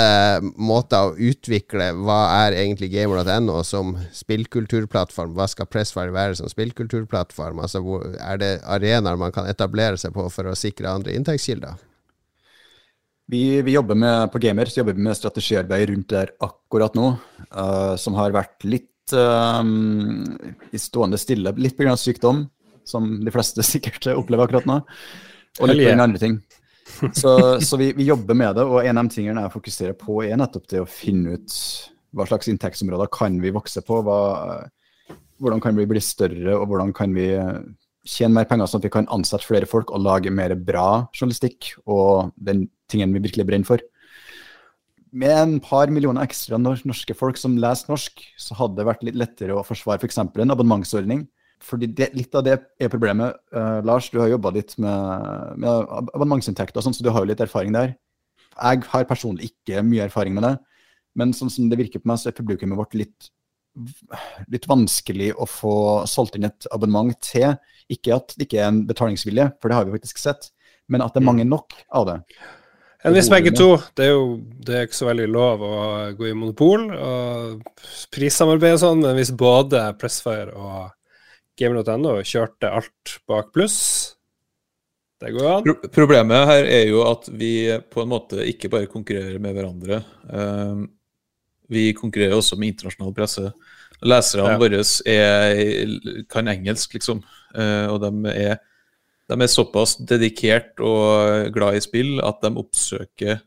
måter 0.55 1.10
å 1.10 1.15
utvikle 1.19 1.89
hva 2.00 2.19
er 2.46 2.55
egentlig 2.62 2.93
gamer.no 2.93 3.60
som 3.67 3.91
spillkulturplattform? 4.15 5.34
Hva 5.36 5.50
skal 5.51 5.67
Pressfire 5.67 6.13
være 6.15 6.38
som 6.39 6.48
spillkulturplattform? 6.51 7.60
Altså, 7.60 7.81
hvor, 7.84 8.05
er 8.15 8.39
det 8.39 8.51
arenaer 8.63 9.19
man 9.19 9.36
kan 9.36 9.50
etablere 9.51 10.00
seg 10.00 10.15
på 10.15 10.29
for 10.31 10.48
å 10.48 10.55
sikre 10.55 10.93
andre 10.93 11.17
inntektskilder? 11.17 11.75
Vi, 13.27 13.60
vi, 13.60 13.74
jobber 13.75 14.00
med, 14.00 14.29
På 14.31 14.39
Gamer 14.39 14.72
så 14.72 14.79
jobber 14.79 14.96
vi 14.96 15.03
med 15.10 15.17
strategiarbeid 15.19 15.89
rundt 15.89 16.13
der 16.13 16.31
akkurat 16.48 16.96
nå, 16.96 17.10
uh, 17.51 17.96
som 18.00 18.15
har 18.15 18.31
vært 18.31 18.63
litt 18.63 19.12
uh, 19.12 19.60
i 20.72 20.79
stående 20.79 21.19
stille, 21.19 21.51
litt 21.60 21.75
pga. 21.75 21.98
sykdom, 22.00 22.46
som 22.88 23.17
de 23.19 23.36
fleste 23.36 23.65
sikkert 23.75 24.07
opplever 24.15 24.48
akkurat 24.48 24.72
nå, 24.72 24.79
og 25.60 25.74
litt 25.74 25.84
pga. 25.84 26.00
andre 26.00 26.24
ting. 26.24 26.39
Så, 27.13 27.32
så 27.62 27.77
vi, 27.80 27.92
vi, 27.98 28.08
jobber 28.08 28.38
med 28.38 28.58
det, 28.58 28.66
og 28.66 28.86
en 28.86 29.00
av 29.00 29.08
de 29.08 29.18
tingene 29.18 29.44
jeg 29.46 29.54
fokuserer 29.54 29.98
på, 29.98 30.22
er 30.25 30.39
nettopp 30.39 30.68
det 30.72 30.82
å 30.82 30.89
finne 30.89 31.38
ut 31.38 31.58
hva 32.18 32.25
slags 32.30 32.50
inntektsområder 32.50 33.10
kan 33.13 33.36
vi 33.44 33.54
vokse 33.54 33.84
på. 33.86 34.00
Hva, 34.06 34.20
hvordan 35.42 35.62
kan 35.63 35.77
vi 35.77 35.88
bli 35.89 36.01
større, 36.01 36.56
og 36.56 36.70
hvordan 36.72 36.94
kan 36.98 37.13
vi 37.16 37.30
tjene 38.08 38.38
mer 38.38 38.48
penger, 38.50 38.70
sånn 38.70 38.82
at 38.82 38.88
vi 38.88 38.94
kan 38.96 39.10
ansette 39.13 39.46
flere 39.48 39.68
folk 39.70 39.92
og 39.92 40.04
lage 40.06 40.32
mer 40.34 40.56
bra 40.56 41.08
journalistikk 41.12 41.74
og 41.86 42.34
den 42.39 42.68
tingen 42.92 43.13
vi 43.16 43.24
virkelig 43.25 43.48
brenner 43.50 43.68
for. 43.68 43.84
Med 45.18 45.34
en 45.34 45.58
par 45.63 45.92
millioner 45.92 46.25
ekstra 46.27 46.60
norske 46.60 47.16
folk 47.18 47.39
som 47.39 47.58
leser 47.60 47.92
norsk, 47.92 48.22
så 48.39 48.58
hadde 48.60 48.80
det 48.80 48.88
vært 48.88 49.06
litt 49.08 49.20
lettere 49.20 49.56
å 49.56 49.66
forsvare 49.66 50.01
f.eks. 50.04 50.20
For 50.20 50.44
en 50.44 50.54
abonnementsordning 50.56 51.25
fordi 51.63 51.89
det, 51.97 52.11
Litt 52.17 52.35
av 52.37 52.45
det 52.45 52.57
er 52.79 52.91
problemet. 52.91 53.37
Uh, 53.55 53.79
Lars, 53.85 54.09
du 54.13 54.19
har 54.21 54.29
jobba 54.31 54.51
litt 54.55 54.75
med, 54.81 55.55
med 55.61 55.95
abonnementsinntekter, 56.13 56.83
sånn, 56.83 56.95
så 56.95 57.05
du 57.05 57.11
har 57.13 57.25
jo 57.25 57.31
litt 57.31 57.43
erfaring 57.43 57.73
der. 57.75 57.95
Jeg 58.57 58.83
har 58.91 59.09
personlig 59.09 59.51
ikke 59.51 59.83
mye 59.85 60.07
erfaring 60.07 60.37
med 60.37 60.47
det. 60.47 60.53
Men 61.17 61.33
sånn 61.33 61.51
som 61.53 61.69
det 61.69 61.79
virker 61.79 62.01
på 62.01 62.09
meg, 62.11 62.21
så 62.21 62.29
er 62.29 62.37
publikummet 62.37 62.77
vårt 62.77 62.93
litt, 62.97 63.31
litt 64.53 64.67
vanskelig 64.69 65.31
å 65.37 65.47
få 65.49 65.73
solgt 66.09 66.37
inn 66.37 66.49
et 66.49 66.69
abonnement 66.73 67.13
til. 67.25 67.57
Ikke 67.93 68.17
at 68.17 68.35
det 68.37 68.47
ikke 68.47 68.61
er 68.61 68.69
en 68.71 68.83
betalingsvilje, 68.89 69.49
for 69.61 69.69
det 69.69 69.79
har 69.79 69.87
vi 69.87 69.97
faktisk 69.97 70.21
sett, 70.21 70.51
men 70.91 71.03
at 71.05 71.15
det 71.15 71.23
er 71.23 71.29
mange 71.29 71.47
nok 71.47 71.73
av 71.95 72.07
det. 72.09 72.21
En 73.05 73.13
hvis 73.13 73.29
begge 73.29 73.53
to. 73.53 73.75
Det 73.95 74.07
er 74.07 74.13
jo 74.15 74.23
det 74.65 74.75
er 74.75 74.87
ikke 74.87 74.97
så 74.97 75.07
veldig 75.07 75.27
lov 75.29 75.63
å 75.63 75.73
gå 76.17 76.29
i 76.29 76.35
monopol 76.37 76.87
og 76.91 77.67
prissamarbeid 78.13 78.77
og 78.77 78.81
sånn, 78.81 79.03
men 79.05 79.17
hvis 79.19 79.33
både 79.37 79.83
Pressfire 80.01 80.53
og 80.57 80.97
gamer.no 81.57 82.19
kjørte 82.27 82.69
alt 82.79 83.17
bak 83.29 83.51
pluss, 83.55 83.79
det 85.17 85.31
går 85.33 85.47
an. 85.49 85.65
Pro 85.65 85.89
problemet 85.93 86.45
her 86.49 86.67
er 86.69 86.83
jo 86.91 87.01
at 87.07 87.25
vi 87.33 87.51
på 87.89 88.03
en 88.03 88.11
måte 88.11 88.43
ikke 88.45 88.69
bare 88.69 88.89
konkurrerer 88.91 89.41
med 89.41 89.55
hverandre. 89.57 90.03
Um, 90.29 90.85
vi 91.73 91.89
konkurrerer 91.97 92.37
også 92.37 92.57
med 92.59 92.75
internasjonal 92.75 93.15
presse. 93.17 93.49
Leserne 94.05 94.53
ja. 94.53 94.59
våre 94.61 94.83
er, 95.09 95.95
kan 96.29 96.51
engelsk, 96.51 96.93
liksom. 96.99 97.23
Uh, 97.55 97.89
og 97.95 98.03
de 98.05 98.33
er, 98.35 98.61
de 99.27 99.39
er, 99.39 99.49
såpass 99.49 99.97
dedikert 99.97 100.77
og 100.85 101.49
glad 101.55 101.79
i 101.79 101.83
spill 101.83 102.21
at 102.21 102.43
de 102.45 102.53
oppsøker 102.61 103.39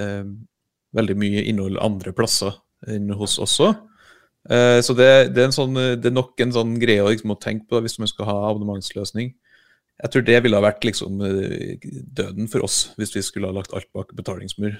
um, 0.00 0.38
veldig 0.96 1.18
mye 1.20 1.44
innhold 1.50 1.82
andre 1.84 2.14
plasser 2.16 2.56
enn 2.88 3.12
hos 3.12 3.36
oss 3.36 3.58
også. 3.60 3.74
Uh, 4.44 4.80
så 4.84 4.92
det, 4.96 5.08
det, 5.36 5.46
er 5.46 5.54
sånn, 5.56 5.76
det, 5.76 6.10
er 6.10 6.14
nok 6.14 6.40
en 6.44 6.52
sånn 6.52 6.74
greie 6.80 7.04
liksom, 7.06 7.32
å 7.32 7.40
tenke 7.40 7.68
på 7.70 7.80
hvis 7.84 7.96
man 8.02 8.10
skal 8.10 8.28
ha 8.28 8.36
abonnementsløsning. 8.50 9.32
Jeg 10.02 10.10
tror 10.10 10.24
det 10.26 10.40
ville 10.44 10.58
ha 10.58 10.64
vært 10.64 10.84
liksom 10.84 11.20
døden 11.22 12.48
for 12.50 12.66
oss 12.66 12.90
hvis 12.98 13.14
vi 13.14 13.22
skulle 13.22 13.46
ha 13.46 13.54
lagt 13.54 13.72
alt 13.76 13.86
bak 13.94 14.10
betalingsmur. 14.18 14.74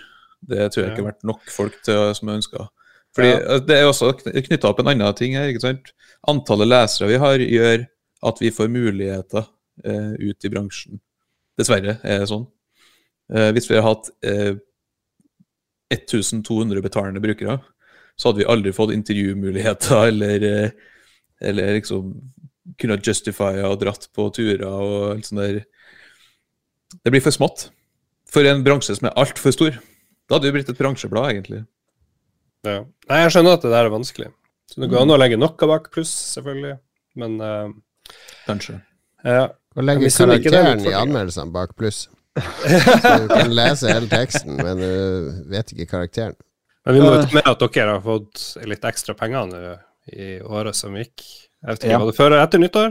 Det 0.45 0.67
tror 0.73 0.83
jeg 0.83 0.91
ikke 0.91 1.05
har 1.05 1.13
vært 1.13 1.29
nok 1.29 1.53
folk 1.55 1.77
til 1.87 2.11
som 2.19 2.33
ønska. 2.35 2.67
Fordi 3.15 3.31
ja. 3.31 3.59
Det 3.63 3.77
er 3.79 3.89
også 3.89 4.13
knytta 4.19 4.71
opp 4.71 4.83
en 4.83 4.91
annen 4.91 5.17
ting 5.17 5.37
her. 5.39 5.49
ikke 5.51 5.65
sant? 5.65 5.93
Antallet 6.31 6.71
lesere 6.71 7.11
vi 7.13 7.21
har, 7.23 7.43
gjør 7.43 7.87
at 8.31 8.41
vi 8.43 8.53
får 8.55 8.73
muligheter 8.73 9.47
eh, 9.85 10.13
ut 10.19 10.47
i 10.47 10.51
bransjen. 10.51 11.01
Dessverre 11.59 11.99
er 12.03 12.23
det 12.23 12.31
sånn. 12.31 12.47
Eh, 13.33 13.51
hvis 13.55 13.69
vi 13.71 13.79
har 13.79 13.87
hatt 13.87 14.11
eh, 14.27 14.57
1200 15.95 16.83
betalende 16.83 17.23
brukere, 17.23 17.61
så 18.17 18.31
hadde 18.31 18.43
vi 18.43 18.51
aldri 18.51 18.73
fått 18.75 18.95
intervjumuligheter 18.95 20.07
eller, 20.11 20.49
eh, 20.49 20.71
eller 21.45 21.79
liksom 21.79 22.13
kunne 22.81 22.99
justifya 23.03 23.69
og 23.69 23.81
dratt 23.83 24.09
på 24.15 24.29
turer 24.35 24.65
og 24.69 24.95
alt 25.15 25.29
sånt 25.29 25.43
der. 25.43 25.65
Det 27.05 27.13
blir 27.13 27.25
for 27.25 27.35
smått 27.35 27.69
for 28.31 28.47
en 28.49 28.65
bransje 28.67 28.97
som 28.99 29.11
er 29.11 29.19
altfor 29.21 29.55
stor. 29.55 29.77
Da 30.25 30.37
hadde 30.37 30.49
det 30.49 30.55
blitt 30.57 30.71
et 30.73 30.79
bransjeblad, 30.79 31.35
egentlig. 31.35 31.61
Ja. 32.65 32.81
Nei, 33.11 33.21
jeg 33.25 33.35
skjønner 33.35 33.59
at 33.59 33.67
det 33.67 33.75
der 33.75 33.87
er 33.87 33.93
vanskelig. 33.93 34.31
Så 34.73 34.81
det 34.81 34.89
går 34.91 35.05
an 35.05 35.13
å 35.13 35.19
legge 35.21 35.39
noe 35.39 35.69
bak 35.69 35.91
pluss, 35.93 36.13
selvfølgelig, 36.33 36.79
men 37.21 37.37
uh, 37.43 37.69
Kanskje. 38.47 38.79
Ja. 39.25 39.51
Å 39.75 39.85
legge 39.85 40.11
karakteren 40.13 40.83
i 40.87 40.95
anmeldelsene 40.97 41.53
bak 41.55 41.75
pluss. 41.79 42.07
Så 42.35 43.13
du 43.23 43.29
kan 43.31 43.53
lese 43.55 43.93
hele 43.93 44.11
teksten, 44.11 44.57
men 44.59 44.81
du 44.81 45.45
vet 45.53 45.71
ikke 45.75 45.87
karakteren. 45.91 46.37
Men 46.85 46.97
vi 46.97 47.01
må 47.01 47.15
jo 47.15 47.25
ta 47.25 47.39
med 47.39 47.49
at 47.49 47.65
dere 47.65 47.97
har 47.97 48.05
fått 48.05 48.45
litt 48.69 48.85
ekstra 48.85 49.17
penger 49.17 49.49
nå 49.49 49.61
i 50.13 50.37
året 50.45 50.77
som 50.77 50.97
gikk. 50.99 51.25
Jeg 51.65 51.71
vet 51.71 51.85
ikke, 51.87 51.93
ja. 51.95 52.01
hva 52.01 52.09
det 52.11 52.17
før 52.19 52.27
eller 52.29 52.45
etter 52.45 52.61
nyttår? 52.61 52.91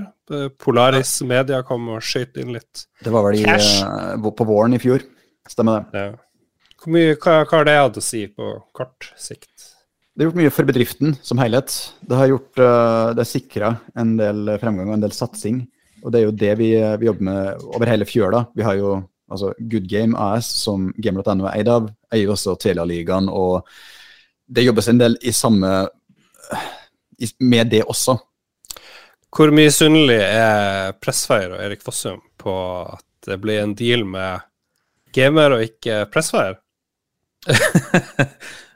Polaris 0.57 1.12
Media 1.29 1.59
kom 1.67 1.91
og 1.93 2.01
skøyt 2.01 2.39
inn 2.41 2.55
litt 2.55 2.88
Det 3.03 3.12
var 3.13 3.27
vel 3.27 3.38
i, 3.38 3.43
uh, 3.45 4.15
på 4.17 4.47
våren 4.50 4.73
i 4.73 4.81
fjor. 4.81 5.03
Stemmer 5.50 5.83
det. 5.91 6.07
Ja. 6.07 6.15
Mye, 6.89 7.13
hva, 7.15 7.43
hva, 7.43 7.59
har 7.59 7.67
det 7.67 7.77
hatt 7.77 8.00
å 8.00 8.03
si 8.03 8.25
på 8.33 8.50
kort 8.75 9.12
sikt? 9.19 9.69
Det 10.13 10.23
har 10.23 10.31
gjort 10.31 10.41
mye 10.41 10.53
for 10.53 10.69
bedriften 10.69 11.13
som 11.25 11.39
helhet. 11.41 11.75
Det 12.01 12.17
har 12.17 12.31
gjort, 12.31 12.59
det 13.17 13.25
sikra 13.29 13.75
en 13.97 14.17
del 14.17 14.55
fremgang 14.62 14.89
og 14.91 14.97
en 14.97 15.05
del 15.05 15.15
satsing. 15.15 15.63
Og 16.03 16.12
det 16.13 16.19
er 16.19 16.27
jo 16.27 16.35
det 16.35 16.51
vi, 16.59 16.69
vi 17.01 17.07
jobber 17.07 17.27
med 17.29 17.63
over 17.69 17.89
hele 17.89 18.07
fjøla. 18.09 18.43
Vi 18.57 18.65
har 18.65 18.77
jo 18.77 18.97
altså 19.31 19.53
Good 19.71 19.88
Game 19.89 20.17
AS, 20.19 20.50
som 20.65 20.91
game.no 21.01 21.47
er 21.47 21.62
eid 21.62 21.71
av, 21.71 21.88
eier 22.13 22.32
også 22.34 22.55
Telia-ligaen. 22.62 23.29
Og 23.29 23.67
det 24.48 24.65
jobbes 24.67 24.89
en 24.91 25.01
del 25.01 25.17
i 25.22 25.34
samme 25.36 25.74
med 27.39 27.72
det 27.72 27.84
også. 27.88 28.17
Hvor 29.34 29.50
misunnelig 29.53 30.20
er 30.22 30.93
Pressfire 31.01 31.55
og 31.55 31.63
Erik 31.63 31.82
Fossum 31.82 32.20
på 32.38 32.53
at 32.93 33.05
det 33.25 33.39
blir 33.41 33.63
en 33.63 33.74
deal 33.77 34.03
med 34.05 34.43
Gamer 35.15 35.55
og 35.55 35.63
ikke 35.65 36.03
Pressfire? 36.13 36.60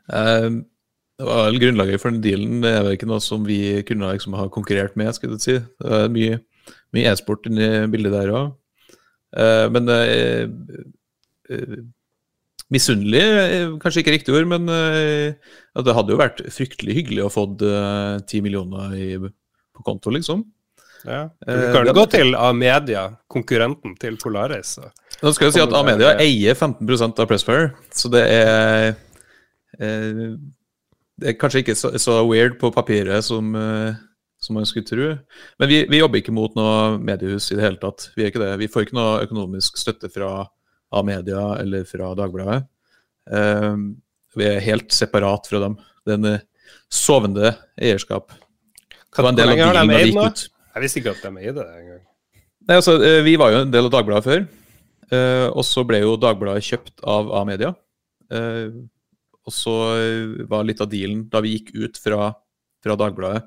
um, 0.10 0.64
det 1.18 1.26
var 1.28 1.46
vel 1.48 1.60
Grunnlaget 1.62 2.02
for 2.02 2.14
den 2.14 2.24
dealen 2.24 2.64
det 2.64 2.72
er 2.74 2.84
vel 2.86 2.98
ikke 2.98 3.10
noe 3.10 3.22
som 3.24 3.46
vi 3.48 3.82
kunne 3.88 4.10
liksom 4.14 4.36
ha 4.38 4.48
konkurrert 4.54 4.98
med. 4.98 5.14
skal 5.16 5.36
jeg 5.36 5.44
si. 5.44 5.58
Det 5.82 6.02
er 6.02 6.14
mye, 6.14 6.40
mye 6.96 7.14
e-sport 7.14 7.50
inni 7.50 7.70
bildet 7.94 8.16
der 8.16 8.34
òg. 8.34 8.56
Uh, 9.38 9.68
men 9.76 9.92
uh, 9.92 10.46
uh, 11.54 11.78
Misunnelig 12.74 13.24
kanskje 13.80 14.02
ikke 14.04 14.14
riktig 14.18 14.34
ord, 14.36 14.48
men 14.52 14.68
det 14.68 15.94
hadde 15.96 16.12
jo 16.12 16.20
vært 16.20 16.42
fryktelig 16.52 16.98
hyggelig 16.98 17.22
å 17.24 17.30
få 17.32 17.46
ti 18.28 18.42
millioner 18.44 18.96
i, 18.98 19.06
på 19.24 19.86
konto, 19.88 20.12
liksom. 20.12 20.42
Ja. 21.06 21.28
Du 21.46 21.72
kan 21.74 21.88
jo 21.88 21.94
gå 21.96 22.06
til 22.12 22.36
Amedia, 22.36 23.06
konkurrenten 23.32 23.96
til 24.02 24.18
Polaris. 24.22 24.78
Nå 25.22 25.34
skal 25.34 25.48
jeg 25.48 25.58
si 25.58 25.64
at 25.64 25.76
Amedia 25.78 26.16
eier 26.22 26.58
15% 26.58 27.22
av 27.22 27.30
Pressfire, 27.30 27.72
så 27.96 28.12
det 28.14 28.24
er 28.34 28.90
eh, 29.80 30.36
Det 31.18 31.32
er 31.32 31.40
kanskje 31.40 31.64
ikke 31.64 31.78
så, 31.78 31.94
så 31.98 32.20
weird 32.28 32.60
på 32.62 32.70
papiret 32.74 33.26
som, 33.26 33.56
eh, 33.58 33.96
som 34.42 34.60
man 34.60 34.68
skulle 34.70 34.86
tro. 34.86 35.14
Men 35.60 35.72
vi, 35.72 35.80
vi, 35.90 36.02
jobber 36.02 36.22
ikke 36.22 36.36
mot 36.36 36.54
noe 36.58 36.98
mediehus 37.02 37.50
i 37.52 37.58
det 37.58 37.66
hele 37.66 37.82
tatt. 37.82 38.12
Vi, 38.18 38.30
vi 38.30 38.70
får 38.70 38.86
ikke 38.86 39.00
noe 39.00 39.24
økonomisk 39.26 39.80
støtte 39.82 40.12
fra 40.14 40.46
Amedia 40.96 41.56
eller 41.62 41.86
fra 41.88 42.14
Dagbladet. 42.18 42.64
Eh, 43.32 43.74
vi 44.38 44.46
er 44.48 44.64
helt 44.64 44.94
separat 44.96 45.50
fra 45.50 45.62
dem. 45.64 45.78
Det 46.06 46.16
er 46.16 46.22
en 46.22 46.30
eh, 46.34 46.46
sovende 46.92 47.54
eierskap. 47.80 48.32
Det 48.88 49.24
var 49.24 49.34
en 49.34 49.40
del 49.40 49.56
av 49.56 49.74
da 49.76 49.84
vi 49.90 50.04
gikk 50.06 50.22
ut. 50.22 50.46
Jeg 50.78 50.86
visste 50.86 51.02
ikke 51.02 51.16
at 51.16 51.26
de 51.26 51.42
eide 51.42 51.58
det 51.58 51.82
engang. 51.82 52.04
Nei, 52.68 52.76
altså, 52.78 52.98
eh, 53.02 53.22
vi 53.26 53.36
var 53.40 53.54
jo 53.54 53.64
en 53.64 53.74
del 53.74 53.90
av 53.90 53.94
Dagbladet 53.98 54.28
før. 54.28 54.48
Uh, 55.08 55.48
og 55.56 55.64
så 55.64 55.86
ble 55.88 56.02
jo 56.02 56.18
Dagbladet 56.20 56.66
kjøpt 56.68 57.00
av 57.08 57.30
A-media. 57.40 57.70
Og 59.48 59.54
så 59.56 59.74
var 60.52 60.66
litt 60.68 60.82
av 60.84 60.90
dealen 60.92 61.22
da 61.32 61.40
vi 61.40 61.54
gikk 61.54 61.70
ut 61.80 62.00
fra, 62.04 62.34
fra 62.84 62.98
Dagbladet. 63.00 63.46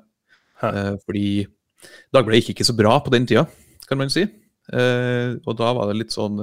Fordi 1.05 1.43
Dagbladet 2.09 2.39
gikk 2.39 2.55
ikke 2.55 2.65
så 2.65 2.73
bra 2.79 2.95
på 3.05 3.13
den 3.13 3.29
tida, 3.29 3.43
kan 3.85 4.01
man 4.01 4.09
si. 4.09 4.25
og 4.73 5.53
da 5.59 5.69
var 5.77 5.91
det 5.91 5.99
litt 5.99 6.15
sånn 6.17 6.41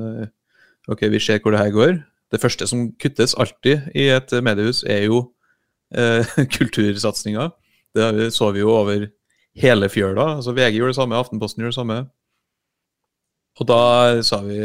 OK, 0.88 1.04
vi 1.12 1.20
ser 1.20 1.42
hvor 1.44 1.54
det 1.54 1.60
her 1.60 1.74
går. 1.74 1.98
Det 2.32 2.40
første 2.40 2.66
som 2.68 2.88
kuttes 3.00 3.34
alltid 3.40 3.88
i 3.96 4.08
et 4.12 4.32
mediehus, 4.44 4.82
er 4.84 5.06
jo 5.08 5.22
kultursatsinga. 6.56 7.50
Det 7.96 8.28
så 8.36 8.50
vi 8.52 8.60
jo 8.60 8.74
over 8.76 9.08
hele 9.58 9.88
fjøla. 9.88 10.38
Altså 10.38 10.54
VG 10.56 10.78
gjorde 10.78 10.94
det 10.94 11.00
samme, 11.00 11.18
Aftenposten 11.18 11.62
gjorde 11.62 11.74
det 11.74 11.80
samme. 11.80 11.98
Og 13.58 13.66
da 13.66 13.80
sa 14.22 14.40
vi 14.44 14.58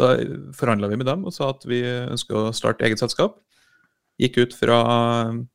Da 0.00 0.16
forhandla 0.56 0.88
vi 0.90 0.96
med 0.98 1.06
dem 1.06 1.26
og 1.28 1.34
sa 1.34 1.52
at 1.52 1.62
vi 1.68 1.82
ønsker 1.84 2.34
å 2.34 2.54
starte 2.56 2.86
eget 2.86 2.98
selskap. 2.98 3.36
Gikk 4.18 4.40
ut 4.40 4.54
fra 4.56 4.78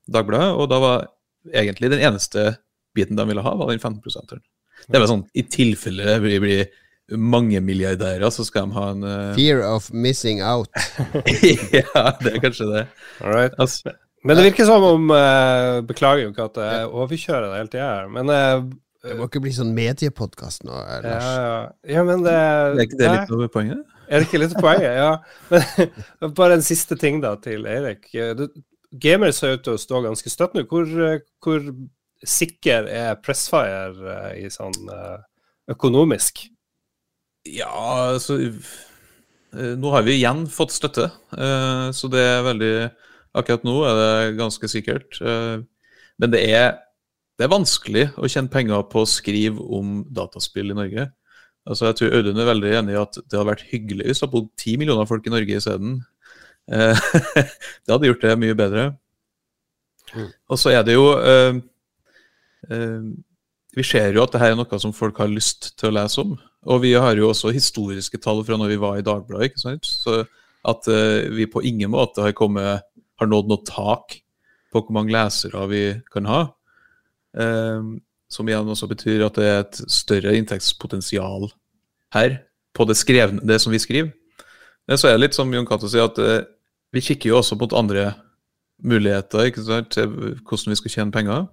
Dagbladet, 0.07 0.53
og 0.55 0.69
da 0.71 0.77
var 0.79 1.07
egentlig 1.51 1.89
den 1.91 2.03
eneste 2.05 2.53
biten 2.95 3.17
de 3.17 3.25
ville 3.27 3.43
ha, 3.43 3.55
var 3.57 3.71
den 3.73 3.81
15 3.81 4.39
Det 4.87 5.01
var 5.01 5.09
sånn 5.09 5.25
i 5.35 5.43
tilfelle 5.43 6.19
vi 6.23 6.39
blir 6.39 6.69
mange 7.11 7.59
milliardærer, 7.61 8.29
så 8.31 8.45
skal 8.47 8.69
de 8.69 8.77
ha 8.77 8.85
en 8.93 9.03
uh... 9.03 9.33
Fear 9.35 9.63
of 9.67 9.89
missing 9.91 10.39
out. 10.43 10.69
ja, 11.75 12.05
det 12.21 12.31
er 12.31 12.39
kanskje 12.41 12.69
det. 12.69 12.85
All 13.21 13.33
right. 13.35 13.53
Altså, 13.59 13.91
men 14.23 14.39
det 14.39 14.45
virker 14.47 14.67
som 14.67 14.83
om 14.87 15.09
uh, 15.11 15.81
Beklager 15.87 16.23
jo 16.23 16.31
ikke 16.31 16.47
at 16.47 16.59
jeg 16.63 16.87
overkjører 16.87 17.49
det 17.49 17.57
hele 17.59 17.71
tida 17.73 17.87
her, 17.89 18.11
men 18.11 18.31
uh, 18.31 18.61
Det 19.03 19.17
må 19.19 19.27
ikke 19.27 19.41
bli 19.43 19.51
sånn 19.55 19.73
mediepodkast 19.75 20.63
nå, 20.63 20.77
Lars. 21.03 21.25
Ja, 21.27 21.57
ja, 21.97 22.05
men 22.07 22.23
det 22.23 22.35
Er 22.35 22.85
ikke 22.85 23.01
det 23.01 23.09
litt 23.11 23.33
over 23.35 23.51
poenget? 23.51 23.81
Er 24.07 24.21
det 24.21 24.29
ikke 24.29 24.39
litt 24.39 24.55
poenget? 24.59 24.95
Ja. 24.95 25.11
Men 26.23 26.35
bare 26.39 26.59
en 26.59 26.63
siste 26.65 26.95
ting 26.99 27.19
da 27.23 27.33
til 27.43 27.67
Eirik. 27.67 28.07
Gamer 29.03 29.35
ser 29.35 29.57
ut 29.57 29.65
til 29.65 29.75
å 29.75 29.81
stå 29.81 30.03
ganske 30.05 30.31
støtt 30.31 30.55
nå. 30.55 30.63
Hvor, 30.71 30.87
hvor 31.43 31.67
sikker 32.23 32.87
er 32.87 33.19
Pressfire 33.23 34.35
i 34.39 34.47
sånn 34.53 34.75
økonomisk? 35.71 36.45
Ja, 37.49 37.73
altså 38.13 38.37
Nå 39.53 39.89
har 39.93 40.05
vi 40.05 40.15
igjen 40.17 40.47
fått 40.49 40.71
støtte, 40.73 41.09
så 41.93 42.09
det 42.09 42.21
er 42.25 42.45
veldig 42.47 42.75
Akkurat 43.33 43.65
nå 43.65 43.79
er 43.89 43.97
det 43.97 44.37
ganske 44.37 44.69
sikkert. 44.69 45.17
Eh, 45.21 45.57
men 46.21 46.33
det 46.33 46.43
er, 46.53 46.75
det 47.37 47.47
er 47.47 47.53
vanskelig 47.53 48.07
å 48.13 48.29
tjene 48.29 48.51
penger 48.53 48.85
på 48.91 49.01
å 49.01 49.09
skrive 49.09 49.63
om 49.73 50.03
dataspill 50.13 50.69
i 50.69 50.77
Norge. 50.77 51.07
Altså, 51.63 51.87
jeg 51.87 51.97
tror 51.97 52.17
Audun 52.19 52.41
er 52.43 52.49
veldig 52.51 52.73
enig 52.81 52.93
i 52.93 53.01
at 53.01 53.17
det 53.17 53.37
hadde 53.39 53.49
vært 53.49 53.69
hyggelig 53.71 54.09
hvis 54.09 54.19
det 54.19 54.27
hadde 54.27 54.35
bodd 54.35 54.49
ti 54.59 54.75
millioner 54.77 55.09
folk 55.09 55.25
i 55.25 55.33
Norge 55.33 55.57
isteden. 55.57 55.97
Eh, 56.69 57.05
det 57.83 57.95
hadde 57.95 58.11
gjort 58.11 58.25
det 58.27 58.39
mye 58.43 58.59
bedre. 58.59 58.87
Og 60.51 60.59
så 60.61 60.75
er 60.75 60.83
det 60.85 60.93
jo 60.93 61.07
eh, 61.17 61.55
eh, 62.69 63.05
Vi 63.73 63.85
ser 63.87 64.13
jo 64.13 64.21
at 64.21 64.35
det 64.35 64.43
her 64.43 64.53
er 64.53 64.59
noe 64.59 64.79
som 64.83 64.93
folk 64.93 65.17
har 65.17 65.31
lyst 65.31 65.71
til 65.79 65.89
å 65.89 65.95
lese 65.97 66.21
om. 66.21 66.35
Og 66.69 66.83
vi 66.83 66.93
har 66.95 67.17
jo 67.19 67.29
også 67.31 67.51
historiske 67.51 68.19
tall 68.23 68.41
fra 68.47 68.57
når 68.59 68.71
vi 68.71 68.79
var 68.79 68.97
i 68.99 69.05
Dagbladet. 69.05 69.51
ikke 69.51 69.63
sant? 69.63 69.87
Så 69.89 70.23
at 70.63 70.87
uh, 70.87 71.27
vi 71.35 71.47
på 71.51 71.63
ingen 71.63 71.91
måte 71.91 72.23
har, 72.23 72.35
kommet, 72.37 72.85
har 73.19 73.29
nådd 73.29 73.51
noe 73.51 73.67
tak 73.67 74.19
på 74.73 74.81
hvor 74.81 74.95
mange 74.95 75.13
lesere 75.13 75.67
vi 75.69 75.83
kan 76.13 76.27
ha. 76.29 76.41
Um, 77.33 77.97
som 78.31 78.47
igjen 78.49 78.69
også 78.69 78.87
betyr 78.89 79.25
at 79.27 79.37
det 79.37 79.45
er 79.49 79.59
et 79.61 79.79
større 79.91 80.33
inntektspotensial 80.37 81.49
her 82.15 82.39
på 82.73 82.85
det, 82.89 82.95
skrevne, 82.97 83.43
det 83.45 83.59
som 83.61 83.73
vi 83.73 83.81
skriver. 83.81 84.13
Men 84.87 84.99
så 84.99 85.09
er 85.09 85.17
det 85.17 85.27
litt 85.27 85.37
som 85.37 85.51
Jon 85.53 85.67
Cato 85.67 85.89
sier, 85.91 86.07
at 86.07 86.17
uh, 86.21 86.47
vi 86.93 87.03
kikker 87.03 87.33
jo 87.33 87.41
også 87.41 87.57
mot 87.59 87.75
andre 87.75 88.13
muligheter 88.83 89.49
ikke 89.49 89.63
sant, 89.65 89.91
til 89.93 90.09
hvordan 90.09 90.73
vi 90.73 90.79
skal 90.79 90.95
tjene 90.95 91.13
penger. 91.13 91.45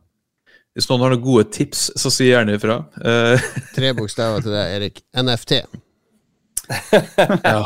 Hvis 0.74 0.88
noen 0.90 1.02
har 1.02 1.10
noen 1.14 1.24
gode 1.24 1.44
tips, 1.50 1.80
så 1.98 2.08
si 2.14 2.24
gjerne 2.28 2.54
ifra. 2.58 2.76
Eh, 3.02 3.36
Tre 3.76 3.88
bokstaver 3.98 4.40
til 4.44 4.52
deg, 4.54 4.66
Erik. 4.78 4.96
NFT. 5.18 5.52
ja. 7.50 7.60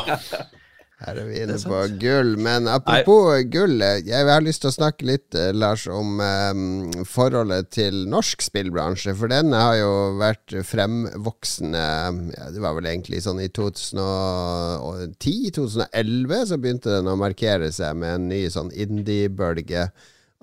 Her 1.05 1.19
er 1.19 1.25
vi 1.27 1.41
inne 1.43 1.57
er 1.59 1.63
på 1.67 1.79
gull. 2.01 2.31
Men 2.41 2.67
apropos 2.71 3.43
gull, 3.51 3.81
eh, 3.83 3.99
jeg 4.07 4.25
har 4.29 4.41
lyst 4.41 4.61
til 4.63 4.69
å 4.71 4.77
snakke 4.77 5.05
litt, 5.05 5.35
eh, 5.37 5.53
Lars, 5.53 5.87
om 5.91 6.09
um, 6.17 6.91
forholdet 7.05 7.69
til 7.75 8.07
norsk 8.09 8.41
spillbransje. 8.41 9.13
For 9.19 9.27
den 9.29 9.53
har 9.53 9.75
jo 9.81 10.17
vært 10.21 10.53
fremvoksende 10.65 11.85
ja, 12.31 12.49
Det 12.55 12.61
var 12.63 12.73
vel 12.79 12.87
egentlig 12.89 13.21
sånn 13.25 13.41
i 13.43 13.49
2010-2011 13.53 16.45
så 16.49 16.55
begynte 16.57 16.95
den 16.97 17.11
å 17.11 17.15
markere 17.19 17.69
seg 17.75 17.91
med 17.99 18.11
en 18.15 18.29
ny 18.31 18.49
sånn 18.49 18.71
indie-bølge. 18.71 19.91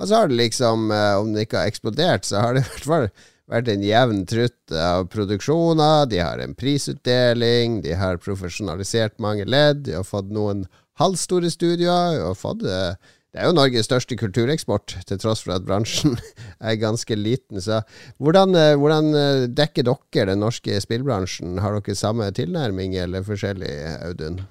Og 0.03 0.09
så 0.11 0.19
har 0.19 0.29
det 0.29 0.41
liksom, 0.41 0.91
eh, 0.91 1.15
om 1.21 1.31
det 1.31 1.47
ikke 1.47 1.61
har 1.63 1.71
eksplodert, 1.71 2.27
så 2.27 2.43
har 2.43 2.57
det 2.57 2.65
i 2.65 2.69
hvert 2.73 2.89
fall 2.91 3.09
vært 3.53 3.69
en 3.71 3.85
jevn 3.87 4.23
trutt 4.27 4.75
av 4.75 5.07
produksjoner. 5.13 6.09
De 6.11 6.19
har 6.19 6.43
en 6.43 6.57
prisutdeling, 6.59 7.81
de 7.85 7.95
har 7.99 8.19
profesjonalisert 8.23 9.21
mange 9.23 9.47
ledd, 9.47 9.85
de 9.87 9.95
har 10.01 10.07
fått 10.07 10.33
noen 10.35 10.65
halvstore 10.99 11.53
studioer. 11.55 12.19
Og 12.27 12.35
fått, 12.41 12.65
eh, 12.67 12.97
det 13.31 13.41
er 13.45 13.47
jo 13.47 13.55
Norges 13.55 13.87
største 13.87 14.19
kultureksport, 14.19 14.97
til 15.07 15.21
tross 15.23 15.45
for 15.45 15.55
at 15.55 15.69
bransjen 15.69 16.19
er 16.59 16.81
ganske 16.83 17.15
liten. 17.15 17.63
Så 17.63 17.85
hvordan, 18.19 18.59
eh, 18.59 18.75
hvordan 18.75 19.55
dekker 19.55 19.87
dere 19.87 20.33
den 20.33 20.43
norske 20.43 20.83
spillbransjen? 20.83 21.61
Har 21.63 21.79
dere 21.79 21.95
samme 21.95 22.27
tilnærming, 22.35 22.99
eller 22.99 23.23
forskjellig, 23.23 23.71
Audun? 24.09 24.43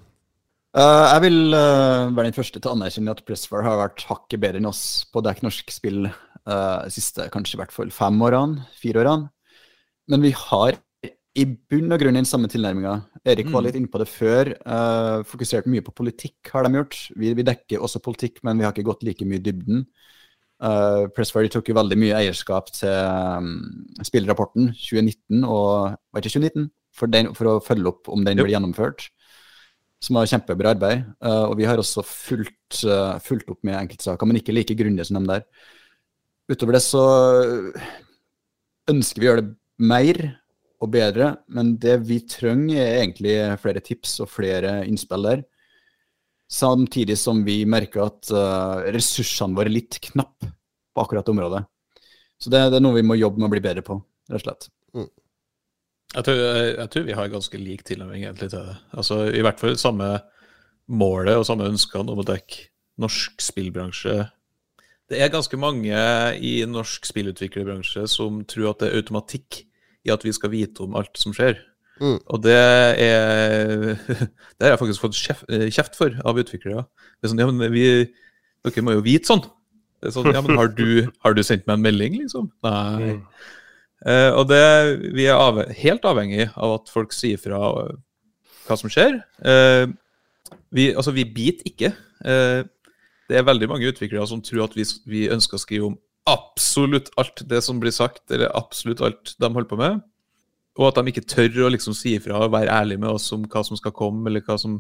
Eh, 0.72 1.06
jeg 1.12 1.24
vil 1.26 1.40
uh, 1.52 2.12
være 2.16 2.30
den 2.30 2.36
første 2.38 2.60
til 2.60 2.70
å 2.70 2.76
anerkjenne 2.78 3.12
at 3.12 3.26
Pressfire 3.28 3.66
har 3.66 3.80
vært 3.82 4.06
hakket 4.08 4.40
bedre 4.40 4.62
enn 4.62 4.70
oss 4.70 5.04
på 5.12 5.20
å 5.20 5.26
dekke 5.26 5.44
norsk 5.48 5.74
spill 5.74 6.06
de 6.42 6.90
siste 6.90 7.28
kanskje 7.30 7.54
i 7.54 7.60
hvert 7.60 7.74
fall 7.76 7.92
fem 7.94 8.16
årene, 8.26 8.64
fire 8.74 9.04
årene. 9.04 9.28
Men 10.10 10.24
vi 10.24 10.32
har 10.34 10.80
i 11.38 11.44
bunn 11.46 11.94
og 11.94 12.02
grunn 12.02 12.18
den 12.18 12.26
samme 12.26 12.50
tilnærminga. 12.50 12.96
Erik 13.22 13.52
var 13.52 13.62
Mm. 13.62 13.66
litt 13.68 13.78
inne 13.78 13.92
på 13.94 14.00
det 14.02 14.08
før. 14.10 14.50
fokusert 15.30 15.68
mye 15.70 15.86
på 15.86 15.94
politikk, 15.94 16.50
har 16.50 16.66
de 16.66 16.74
gjort. 16.80 16.98
Vi, 17.16 17.36
vi 17.38 17.46
dekker 17.46 17.78
også 17.78 18.02
politikk, 18.02 18.42
men 18.44 18.58
vi 18.58 18.66
har 18.66 18.74
ikke 18.74 18.90
gått 18.90 19.04
like 19.06 19.24
mye 19.24 19.38
i 19.38 19.46
dybden. 19.46 19.86
Uh, 20.58 21.06
Pressfire 21.14 21.48
tok 21.54 21.70
jo 21.70 21.78
veldig 21.78 22.00
mye 22.02 22.18
eierskap 22.24 22.74
til 22.74 22.90
um, 22.90 23.54
spillrapporten 24.02 24.74
2019, 24.74 25.46
og 25.46 25.94
var 25.94 26.26
ikke 26.26 26.40
2019? 26.42 26.72
For, 26.98 27.08
den, 27.08 27.36
for 27.38 27.48
å 27.54 27.60
følge 27.64 27.94
opp 27.94 28.10
om 28.10 28.26
den 28.26 28.42
Jo. 28.42 28.44
ble 28.50 28.58
gjennomført 28.58 29.12
som 30.02 30.18
har 30.18 30.30
kjempebra 30.30 30.74
arbeid. 30.76 31.06
Eh, 31.22 31.44
og 31.46 31.56
vi 31.60 31.68
har 31.70 31.80
også 31.82 32.04
fulgt, 32.06 32.84
eh, 32.86 33.20
fulgt 33.22 33.52
opp 33.54 33.62
med 33.68 33.78
enkeltsaker, 33.78 34.28
men 34.28 34.42
ikke 34.42 34.56
like 34.56 34.78
grundig 34.78 35.06
som 35.08 35.20
dem 35.20 35.30
der. 35.30 35.46
Utover 36.52 36.76
det 36.76 36.84
så 36.84 37.04
ønsker 38.90 39.22
vi 39.22 39.28
å 39.28 39.32
gjøre 39.32 39.46
det 39.46 39.56
mer 39.82 40.22
og 40.82 40.90
bedre, 40.94 41.36
men 41.54 41.76
det 41.78 42.00
vi 42.10 42.20
trenger 42.26 42.82
er 42.82 43.04
egentlig 43.04 43.36
flere 43.62 43.84
tips 43.86 44.20
og 44.26 44.32
flere 44.34 44.82
innspill 44.90 45.28
der. 45.30 45.44
Samtidig 46.52 47.16
som 47.22 47.46
vi 47.46 47.62
merker 47.70 48.08
at 48.10 48.34
eh, 48.34 48.92
ressursene 48.98 49.56
våre 49.56 49.70
er 49.72 49.78
litt 49.78 50.02
knappe 50.10 50.50
på 50.92 51.06
akkurat 51.06 51.24
det 51.24 51.36
området. 51.36 51.64
Så 52.42 52.50
det, 52.50 52.66
det 52.74 52.82
er 52.82 52.84
noe 52.84 52.98
vi 52.98 53.06
må 53.06 53.16
jobbe 53.16 53.40
med 53.40 53.52
å 53.52 53.54
bli 53.54 53.64
bedre 53.64 53.86
på, 53.86 54.02
rett 54.32 54.42
og 54.42 54.48
slett. 54.48 54.72
Jeg, 56.12 56.26
tror, 56.28 56.38
jeg, 56.38 56.76
jeg 56.76 56.92
tror 56.92 57.08
vi 57.08 57.16
har 57.16 57.32
ganske 57.32 57.62
lik 57.62 57.86
tilnærming 57.88 58.26
egentlig 58.26 58.52
til 58.52 58.68
det. 58.68 58.76
Altså, 58.92 59.24
I 59.32 59.44
hvert 59.46 59.62
fall 59.62 59.78
samme 59.80 60.12
målet 60.92 61.40
og 61.40 61.48
samme 61.48 61.70
ønskene 61.72 62.12
om 62.12 62.22
å 62.22 62.28
dekke 62.28 62.68
norsk 63.02 63.42
spillbransje. 63.42 64.18
Det 65.12 65.20
er 65.20 65.32
ganske 65.32 65.58
mange 65.60 65.96
i 66.40 66.54
norsk 66.68 67.08
spillutviklerbransje 67.08 68.06
som 68.12 68.44
tror 68.48 68.72
at 68.72 68.82
det 68.84 68.90
er 68.90 69.02
automatikk 69.02 69.64
i 70.08 70.12
at 70.14 70.24
vi 70.26 70.34
skal 70.36 70.54
vite 70.54 70.84
om 70.86 70.96
alt 71.00 71.20
som 71.20 71.36
skjer. 71.36 71.60
Mm. 72.02 72.18
Og 72.18 72.42
det 72.42 72.58
er 72.58 73.94
Det 74.58 74.66
har 74.66 74.74
jeg 74.74 74.82
faktisk 74.82 75.04
fått 75.04 75.18
kjeft, 75.20 75.48
kjeft 75.76 75.98
for 76.00 76.16
av 76.28 76.40
utviklere. 76.42 76.86
Det 77.20 77.28
er 77.28 77.34
sånn, 77.34 77.44
ja, 77.44 77.50
men 77.52 77.74
vi, 77.74 77.88
Dere 78.66 78.86
må 78.86 78.96
jo 78.98 79.06
vite 79.06 79.30
sånn. 79.30 79.44
Det 80.02 80.10
er 80.10 80.16
sånn, 80.16 80.32
ja, 80.34 80.42
men 80.42 80.58
har 80.58 80.72
du, 80.74 81.12
har 81.22 81.36
du 81.38 81.44
sendt 81.46 81.68
meg 81.68 81.78
en 81.78 81.86
melding, 81.86 82.18
liksom? 82.24 82.48
Nei. 82.66 83.20
Eh, 84.08 84.32
og 84.34 84.48
det, 84.50 84.62
vi 85.14 85.28
er 85.30 85.38
av, 85.38 85.60
helt 85.78 86.06
avhengig 86.10 86.48
av 86.56 86.78
at 86.80 86.92
folk 86.94 87.14
sier 87.14 87.42
fra 87.42 87.60
eh, 87.84 87.98
hva 88.68 88.78
som 88.80 88.92
skjer. 88.92 89.20
Eh, 89.46 89.88
vi, 90.74 90.92
altså, 90.96 91.14
vi 91.16 91.28
biter 91.28 91.68
ikke. 91.70 91.92
Eh, 92.26 92.62
det 93.32 93.40
er 93.40 93.48
veldig 93.48 93.70
mange 93.72 93.92
utviklere 93.92 94.28
som 94.28 94.42
tror 94.44 94.66
at 94.66 94.78
vi, 94.78 94.86
vi 95.08 95.28
ønsker 95.32 95.58
å 95.58 95.64
skrive 95.64 95.92
om 95.92 96.00
absolutt 96.30 97.10
alt 97.20 97.44
det 97.50 97.62
som 97.66 97.80
blir 97.82 97.94
sagt, 97.96 98.24
eller 98.32 98.52
absolutt 98.58 99.02
alt 99.06 99.36
de 99.40 99.50
holder 99.50 99.70
på 99.70 99.80
med. 99.80 100.02
Og 100.80 100.88
at 100.88 101.00
de 101.00 101.12
ikke 101.12 101.28
tør 101.28 101.66
å 101.66 101.72
liksom 101.74 101.96
si 101.98 102.16
ifra 102.18 102.40
og 102.40 102.54
være 102.54 102.72
ærlige 102.72 103.02
med 103.02 103.12
oss 103.12 103.30
om 103.36 103.44
hva 103.50 103.64
som 103.68 103.80
skal 103.80 103.96
komme, 103.96 104.24
eller 104.30 104.44
hva 104.46 104.58
som 104.62 104.80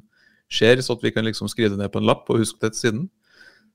skjer, 0.51 0.81
så 0.83 0.95
at 0.95 1.03
vi 1.03 1.11
kan 1.15 1.25
liksom 1.27 1.49
skrive 1.51 1.73
det 1.73 1.81
ned 1.81 1.91
på 1.93 2.01
en 2.01 2.07
lapp 2.07 2.29
og 2.31 2.41
huske 2.41 2.59
det 2.63 2.73
til 2.75 2.81
siden. 2.85 3.03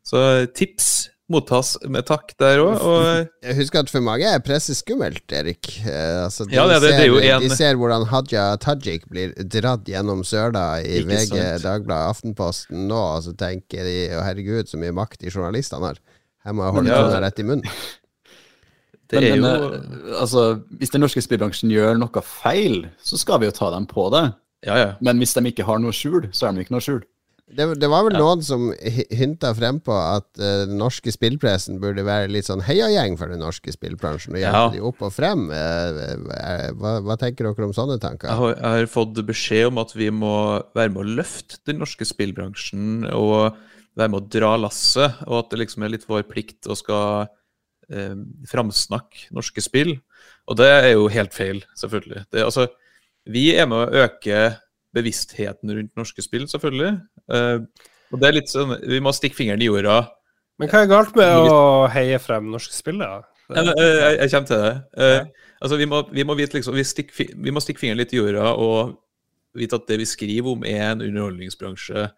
Så 0.06 0.22
eh, 0.22 0.48
tips 0.54 1.08
mottas 1.32 1.72
med 1.90 2.06
takk 2.06 2.32
der 2.38 2.60
òg. 2.62 2.76
Og 2.86 3.28
Jeg 3.42 3.56
husker 3.58 3.80
at 3.82 3.90
for 3.90 4.00
mange 4.04 4.28
er 4.30 4.38
presset 4.44 4.78
skummelt, 4.78 5.24
Erik. 5.34 5.72
Eh, 5.82 6.24
altså, 6.24 6.46
de, 6.46 6.54
Ja, 6.54 6.66
det- 6.68 6.80
det- 6.82 6.90
det 6.92 7.00
er 7.00 7.06
jo 7.06 7.18
ser, 7.20 7.34
en- 7.34 7.42
de 7.42 7.48
ser 7.56 7.74
hvordan 7.74 8.06
Hadia 8.06 8.56
Tajik 8.58 9.08
blir 9.08 9.32
dratt 9.48 9.84
gjennom 9.84 10.22
søla 10.24 10.80
i 10.84 11.00
Ikke 11.02 11.08
VG, 11.08 11.26
sant. 11.28 11.62
Dagbladet, 11.62 12.10
Aftenposten 12.14 12.86
nå, 12.88 12.94
og 13.16 13.22
så 13.24 13.36
tenker 13.36 13.82
de 13.82 14.08
å 14.14 14.22
herregud, 14.22 14.68
så 14.68 14.76
mye 14.78 14.92
makt 14.94 15.18
de 15.18 15.30
journalistene 15.30 15.80
har. 15.82 15.96
Her 16.44 16.52
må 16.52 16.62
jeg 16.64 16.74
holde 16.74 16.88
Ja. 16.88 17.02
tunga 17.02 17.20
rett 17.20 17.38
i 17.40 17.42
munnen. 17.42 17.62
det 19.08 19.16
er 19.22 19.36
men, 19.36 19.38
jo 19.38 19.42
men, 19.70 19.74
eh, 20.12 20.20
altså, 20.20 20.62
hvis 20.78 20.90
den 20.90 21.00
norske 21.00 21.22
spillbransjen 21.22 21.70
gjør 21.70 21.98
noe 21.98 22.22
feil, 22.22 22.86
så 23.02 23.18
skal 23.18 23.40
vi 23.40 23.46
jo 23.46 23.52
ta 23.52 23.70
dem 23.70 23.86
på 23.86 24.10
det. 24.12 24.34
Ja, 24.64 24.76
ja. 24.76 24.92
Men 25.00 25.18
hvis 25.18 25.34
de 25.34 25.42
ikke 25.50 25.64
har 25.64 25.78
noe 25.78 25.92
skjul, 25.92 26.28
så 26.32 26.48
er 26.48 26.52
de 26.52 26.60
ikke 26.64 26.70
noe 26.74 26.80
skjul. 26.80 27.02
Det, 27.46 27.64
det 27.78 27.86
var 27.88 28.02
vel 28.08 28.16
Ja. 28.16 28.18
noen 28.24 28.40
som 28.42 28.72
hi- 28.74 29.06
hinta 29.14 29.52
frempå 29.54 29.94
at 29.94 30.26
eh, 30.42 30.64
den 30.66 30.78
norske 30.80 31.12
spillpressen 31.14 31.78
burde 31.78 32.02
være 32.02 32.26
litt 32.28 32.48
sånn 32.48 32.64
heiagjeng 32.66 33.14
for 33.16 33.30
den 33.30 33.38
norske 33.38 33.70
spillbransjen, 33.70 34.34
og 34.34 34.40
hjelpe 34.42 34.62
Ja. 34.64 34.68
de 34.74 34.80
opp 34.82 35.02
og 35.06 35.12
frem. 35.14 35.44
Eh, 35.54 36.16
hva, 36.74 36.96
hva 37.06 37.16
tenker 37.16 37.46
dere 37.46 37.68
om 37.68 37.72
sånne 37.76 38.00
tanker? 38.02 38.26
Jeg 38.32 38.36
har, 38.40 38.54
jeg 38.56 38.80
har 38.80 38.90
fått 38.90 39.22
beskjed 39.28 39.68
om 39.70 39.78
at 39.78 39.94
vi 39.94 40.10
må 40.10 40.32
være 40.74 40.90
med 40.90 41.04
å 41.04 41.14
løfte 41.22 41.60
den 41.70 41.78
norske 41.78 42.04
spillbransjen 42.04 43.06
og 43.14 43.54
være 43.96 44.10
med 44.10 44.20
å 44.24 44.28
dra 44.28 44.56
lasset, 44.66 45.22
og 45.28 45.38
at 45.44 45.50
det 45.54 45.62
liksom 45.62 45.84
er 45.86 45.94
litt 45.94 46.04
vår 46.10 46.26
plikt 46.26 46.66
å 46.66 46.74
skal 46.76 47.28
eh, 47.88 48.16
framsnakke 48.50 49.30
norske 49.30 49.62
spill. 49.62 50.00
Og 50.50 50.58
det 50.58 50.66
er 50.66 50.92
jo 50.96 51.06
helt 51.14 51.32
feil, 51.32 51.62
selvfølgelig. 51.78 52.26
Det, 52.34 52.42
altså, 52.42 52.66
vi 53.30 53.52
er 53.54 53.66
med 53.70 53.86
å 53.86 54.04
øke 54.04 54.56
bevisstheten 54.96 55.72
rundt 55.76 55.92
norske 55.98 56.24
spill, 56.24 56.46
selvfølgelig. 56.50 56.96
Eh, 57.32 57.58
og 58.12 58.20
det 58.22 58.28
er 58.28 58.36
litt 58.36 58.52
sånn, 58.52 58.76
Vi 58.86 59.00
må 59.02 59.12
stikke 59.14 59.38
fingeren 59.38 59.62
i 59.62 59.68
jorda. 59.68 60.02
Men 60.60 60.70
hva 60.72 60.84
er 60.84 60.90
galt 60.90 61.16
med 61.18 61.50
å 61.52 61.88
heie 61.92 62.20
frem 62.22 62.52
norske 62.52 62.74
spill, 62.76 63.02
Ja, 63.02 63.20
men, 63.52 63.68
eh, 63.78 63.96
jeg, 64.00 64.14
jeg 64.20 64.30
kommer 64.32 64.48
til 64.50 64.62
det. 64.62 64.76
Eh, 64.98 65.50
altså, 65.60 65.76
vi 65.78 65.88
må, 65.90 66.00
vi 66.12 66.24
må 66.26 66.36
vite 66.38 66.58
liksom, 66.58 66.74
vi, 66.74 66.86
stikker, 66.86 67.34
vi 67.44 67.52
må 67.54 67.62
stikke 67.62 67.84
fingeren 67.84 68.00
litt 68.00 68.14
i 68.14 68.18
jorda 68.18 68.54
og 68.58 68.96
vite 69.56 69.78
at 69.78 69.86
det 69.88 70.00
vi 70.00 70.08
skriver 70.08 70.56
om, 70.56 70.64
er 70.66 70.90
en 70.90 71.04
underholdningsbransje 71.04 72.08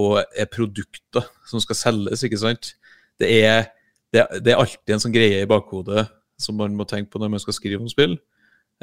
og 0.00 0.20
er 0.22 0.48
produkter 0.50 1.26
som 1.50 1.62
skal 1.62 1.78
selges, 1.78 2.24
ikke 2.26 2.38
sant? 2.40 2.72
Det 3.20 3.28
er, 3.42 3.70
det, 4.14 4.24
det 4.44 4.54
er 4.54 4.62
alltid 4.62 4.94
en 4.94 5.02
sånn 5.02 5.14
greie 5.14 5.42
i 5.42 5.50
bakhodet 5.50 6.06
som 6.40 6.56
man 6.56 6.74
må 6.78 6.86
tenke 6.88 7.12
på 7.12 7.20
når 7.20 7.34
man 7.34 7.42
skal 7.42 7.56
skrive 7.56 7.82
om 7.82 7.90
spill. 7.90 8.16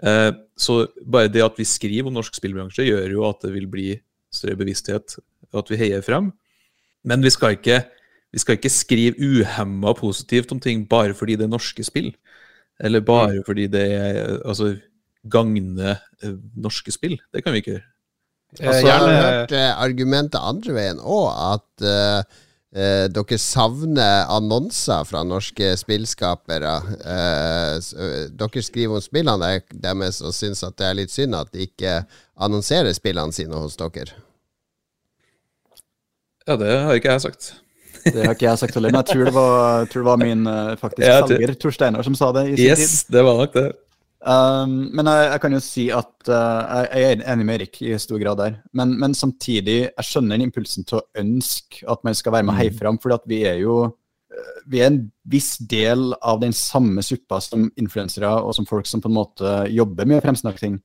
Eh, 0.04 0.32
så 0.58 0.80
bare 1.06 1.32
det 1.32 1.46
at 1.46 1.58
vi 1.58 1.66
skriver 1.66 2.10
om 2.10 2.18
norsk 2.18 2.38
spillbransje, 2.38 2.86
gjør 2.86 3.16
jo 3.16 3.26
at 3.30 3.42
det 3.46 3.54
vil 3.56 3.68
bli 3.72 3.88
større 4.34 4.58
bevissthet, 4.60 5.18
og 5.54 5.64
at 5.64 5.72
vi 5.72 5.80
heier 5.80 6.06
frem. 6.06 6.32
Men 7.08 7.24
vi 7.24 7.32
skal 7.34 7.56
ikke, 7.58 7.82
vi 8.34 8.42
skal 8.44 8.58
ikke 8.58 8.74
skrive 8.74 9.18
uhemma 9.18 9.94
positivt 9.98 10.52
om 10.54 10.62
ting 10.62 10.86
bare 10.90 11.16
fordi 11.18 11.38
det 11.40 11.48
er 11.48 11.54
norske 11.54 11.86
spill. 11.88 12.12
Eller 12.80 13.02
bare 13.02 13.42
fordi 13.46 13.66
det 13.74 13.86
er, 13.96 14.38
altså, 14.46 14.76
gagner 15.32 15.96
eh, 16.22 16.36
norske 16.56 16.94
spill. 16.94 17.18
Det 17.34 17.44
kan 17.44 17.56
vi 17.56 17.64
ikke 17.64 17.78
gjøre. 17.78 17.88
Eh, 17.88 17.94
Altså, 18.68 18.88
jeg 18.88 18.96
har 18.96 19.24
hørt 19.24 19.52
eh, 19.52 19.72
argumentet 19.76 20.40
andre 20.40 20.76
veien 20.78 21.00
òg, 21.04 21.26
at 21.54 21.84
eh, 21.84 22.44
eh, 22.76 23.06
dere 23.14 23.38
savner 23.42 24.26
annonser 24.34 25.06
fra 25.08 25.24
norske 25.28 25.74
spillskapere. 25.80 26.74
Eh, 26.98 27.76
eh, 27.78 28.24
dere 28.34 28.64
skriver 28.64 29.00
om 29.00 29.04
spillene 29.04 29.54
deres 29.72 30.22
og 30.22 30.36
syns 30.36 30.64
at 30.68 30.78
det 30.80 30.90
er 30.90 31.00
litt 31.02 31.14
synd 31.14 31.38
at 31.38 31.52
de 31.54 31.68
ikke 31.68 32.02
annonserer 32.36 32.94
spillene 32.98 33.36
sine 33.36 33.62
hos 33.62 33.78
dere. 33.80 34.18
Ja, 36.48 36.56
det 36.56 36.76
har 36.80 36.96
ikke 36.96 37.18
jeg 37.18 37.26
sagt. 37.28 37.54
Det 38.08 38.24
har 38.24 38.38
ikke 38.38 38.46
jeg 38.46 38.60
sagt 38.62 38.76
heller, 38.78 38.94
men 38.94 39.02
jeg 39.02 39.10
tror 39.10 39.26
det 39.28 39.34
var, 39.36 39.86
tror 39.92 40.04
det 40.04 40.08
var 40.08 40.20
min 40.22 40.48
eh, 40.48 40.76
faktisk 40.80 41.04
selger, 41.04 41.54
Tor 41.60 41.74
Steinar, 41.76 42.06
som 42.08 42.16
sa 42.16 42.30
det 42.38 42.44
i 42.46 42.54
sin 42.54 42.62
tid. 42.62 42.70
Yes, 42.70 43.02
det 43.12 43.24
var 43.26 43.36
nok 43.42 43.56
det. 43.58 43.66
Um, 44.18 44.90
men 44.98 45.06
jeg, 45.06 45.26
jeg 45.30 45.42
kan 45.44 45.54
jo 45.54 45.60
si 45.62 45.84
at 45.94 46.30
uh, 46.32 46.88
jeg 46.90 47.06
er 47.06 47.22
enig 47.30 47.46
med 47.46 47.60
Erik 47.60 47.80
i 47.86 47.94
stor 48.02 48.18
grad 48.22 48.40
der. 48.42 48.58
Men, 48.74 48.96
men 49.00 49.14
samtidig, 49.16 49.78
jeg 49.92 50.08
skjønner 50.08 50.36
den 50.36 50.48
impulsen 50.48 50.88
til 50.88 51.00
å 51.00 51.06
ønske 51.22 51.86
at 51.90 52.04
man 52.08 52.18
skal 52.18 52.34
være 52.34 52.48
med 52.48 52.56
og 52.56 52.60
heie 52.62 52.74
fram, 52.76 52.98
fordi 53.02 53.20
vi 53.30 53.42
er 53.50 53.62
jo 53.62 53.78
uh, 53.86 54.56
vi 54.66 54.82
er 54.82 54.90
en 54.90 55.02
viss 55.30 55.56
del 55.62 56.10
av 56.18 56.42
den 56.42 56.56
samme 56.56 57.06
suppa 57.06 57.40
som 57.44 57.70
influensere 57.78 58.32
og 58.42 58.56
som 58.58 58.68
folk 58.70 58.90
som 58.90 59.04
på 59.04 59.12
en 59.12 59.20
måte 59.20 59.54
jobber 59.74 60.10
med 60.10 60.26
ting. 60.58 60.80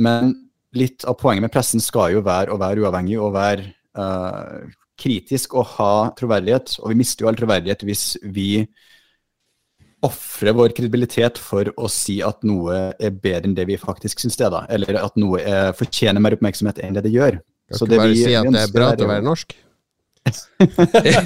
Men 0.00 0.32
litt 0.72 1.04
av 1.04 1.18
poenget 1.20 1.44
med 1.44 1.52
pressen 1.52 1.84
skal 1.84 2.14
jo 2.14 2.24
være 2.24 2.54
å 2.54 2.60
være 2.60 2.80
uavhengig 2.80 3.20
og 3.20 3.34
være 3.36 3.68
uh, 3.98 4.64
kritisk 4.96 5.52
og 5.58 5.68
ha 5.76 5.92
troverdighet. 6.16 6.78
Og 6.80 6.94
vi 6.94 6.98
mister 7.02 7.26
jo 7.26 7.30
all 7.30 7.36
troverdighet 7.36 7.84
hvis 7.84 8.06
vi 8.24 8.64
ofre 10.02 10.52
vår 10.56 10.74
kredibilitet 10.76 11.38
for 11.38 11.68
å 11.78 11.88
si 11.90 12.18
at 12.26 12.42
noe 12.46 12.78
er 12.98 13.14
bedre 13.14 13.48
enn 13.48 13.56
det 13.56 13.68
vi 13.70 13.78
faktisk 13.78 14.22
syns 14.22 14.38
det 14.38 14.48
er, 14.48 14.54
da. 14.54 14.62
Eller 14.74 14.98
at 15.02 15.18
noe 15.20 15.40
er, 15.40 15.72
fortjener 15.78 16.22
mer 16.22 16.36
oppmerksomhet 16.36 16.82
enn 16.82 16.98
det 16.98 17.04
det 17.06 17.14
gjør. 17.14 17.38
Kan 17.70 17.78
Så 17.78 17.86
ikke 17.86 18.00
bare 18.02 18.12
vi- 18.12 18.24
si 18.24 18.34
at 18.34 18.50
det 18.50 18.62
er 18.62 18.72
bra 18.74 18.92
til 18.96 19.06
å 19.06 19.12
være 19.12 19.26
norsk. 19.26 19.54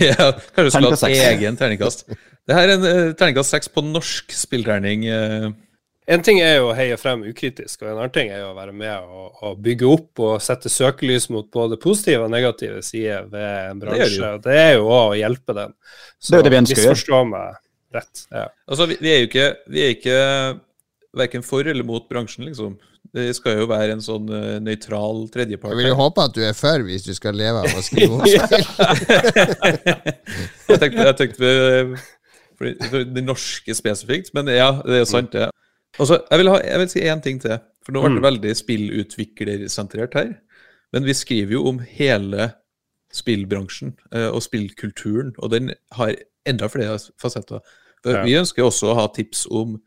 ja, 0.09 0.31
kanskje 0.57 0.65
du 0.65 0.71
skulle 0.73 0.97
hatt 0.97 1.05
egen 1.13 1.57
terningkast. 1.57 2.07
Det 2.47 2.55
her 2.57 2.69
er 2.69 2.75
en 2.77 2.85
uh, 2.87 3.15
terningkast 3.19 3.53
seks 3.53 3.73
på 3.73 3.85
norsk 3.85 4.33
spillterning. 4.33 5.09
Uh. 5.09 5.51
En 6.07 6.23
ting 6.23 6.39
er 6.39 6.61
jo 6.61 6.69
å 6.71 6.75
heie 6.79 6.95
frem 7.01 7.25
ukritisk, 7.27 7.81
og 7.83 7.89
en 7.91 7.97
annen 7.97 8.13
ting 8.15 8.29
er 8.31 8.45
jo 8.45 8.53
å 8.53 8.57
være 8.57 8.73
med 8.77 9.09
og, 9.11 9.41
og 9.43 9.59
bygge 9.65 9.89
opp 9.91 10.23
og 10.23 10.37
sette 10.45 10.71
søkelys 10.71 11.27
mot 11.35 11.49
både 11.51 11.81
positive 11.83 12.29
og 12.29 12.31
negative 12.31 12.79
sider 12.87 13.27
ved 13.33 13.73
en 13.73 13.81
bransje. 13.83 14.21
det. 14.21 14.45
Det 14.45 14.59
er 14.61 14.73
jo 14.77 14.87
òg 14.87 15.17
å 15.17 15.19
hjelpe 15.19 15.57
den. 15.57 15.75
Så 16.21 16.37
Det 16.37 16.39
er 16.39 16.47
det 16.47 16.53
vi 16.55 16.61
ønsker 16.63 16.85
å 16.85 16.87
gjøre. 16.93 17.47
Rett. 17.97 18.27
Ja. 18.31 18.47
Altså, 18.69 18.89
vi, 18.91 18.99
vi 19.03 19.13
er 19.13 19.23
jo 19.23 19.31
ikke, 19.31 19.49
vi 19.73 19.83
er 19.85 19.95
ikke 19.97 20.19
verken 21.17 21.45
for 21.47 21.67
eller 21.67 21.87
mot 21.87 22.07
bransjen, 22.11 22.47
liksom. 22.49 22.77
Det 23.17 23.31
skal 23.39 23.63
jo 23.63 23.69
være 23.71 23.95
en 23.95 24.03
sånn 24.05 24.27
uh, 24.29 24.57
nøytral 24.61 25.23
tredjepart. 25.33 25.73
Jeg 25.73 25.79
vil 25.81 25.89
jo 25.93 25.99
håpe 26.01 26.25
at 26.27 26.35
du 26.37 26.43
er 26.45 26.57
for 26.59 26.83
hvis 26.85 27.07
du 27.07 27.15
skal 27.17 27.39
leve 27.39 27.63
av 27.63 27.79
å 27.79 27.85
skrive 27.87 28.17
ordspill. 28.19 28.67
spill. 28.67 29.15
jeg 30.75 30.81
tenkte, 30.83 31.07
jeg 31.07 31.19
tenkte 31.23 31.43
ved- 31.47 31.97
for, 32.57 32.73
for 32.89 33.05
det 33.17 33.25
norske 33.25 33.77
spesifikt, 33.77 34.33
men 34.37 34.49
ja, 34.53 34.71
det 34.85 34.99
er 34.99 35.03
jo 35.05 35.09
sant, 35.11 35.33
det. 35.33 35.49
Altså, 35.97 36.21
jeg, 36.31 36.41
vil 36.41 36.51
ha, 36.53 36.59
jeg 36.65 36.83
vil 36.83 36.93
si 36.93 37.03
én 37.09 37.23
ting 37.25 37.41
til, 37.43 37.57
for 37.85 37.97
nå 37.97 38.03
ble 38.05 38.17
det 38.19 38.27
veldig 38.27 38.55
spillutviklersentrert 38.61 40.17
her. 40.19 40.31
Men 40.95 41.07
vi 41.09 41.15
skriver 41.17 41.57
jo 41.57 41.67
om 41.71 41.81
hele 41.85 42.51
spillbransjen 43.15 43.95
eh, 44.13 44.29
og 44.29 44.43
spillkulturen, 44.45 45.33
og 45.39 45.53
den 45.55 45.73
har 45.97 46.15
enda 46.49 46.69
flere 46.73 46.99
fasetter. 47.21 47.65
For 48.07 48.21
Ja. 48.21 48.25
Vi 48.25 48.37
ønsker 48.39 48.63
også 48.63 48.93
å 48.93 48.97
ha 49.01 49.07
tips 49.11 49.47
om 49.51 49.81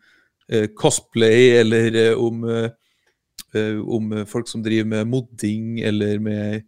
eh, 0.52 0.68
cosplay, 0.76 1.54
eller 1.62 1.96
eh, 1.96 2.18
om, 2.20 2.44
eh, 2.44 2.70
eh, 3.56 3.78
om 3.80 4.12
eh, 4.14 4.26
folk 4.28 4.48
som 4.52 4.64
driver 4.66 4.86
med 4.92 5.08
modding, 5.08 5.80
eller 5.88 6.20
med, 6.20 6.64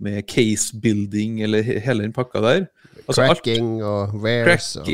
med 0.00 0.22
case-building, 0.30 1.42
eller 1.44 1.62
he 1.66 1.76
hele 1.84 2.02
den 2.06 2.12
pakka 2.16 2.40
der. 2.40 2.66
Altså, 3.06 3.22
alt- 3.26 3.42
Cracking 3.42 3.82
og 3.84 4.14
wares 4.22 4.76
og 4.80 4.86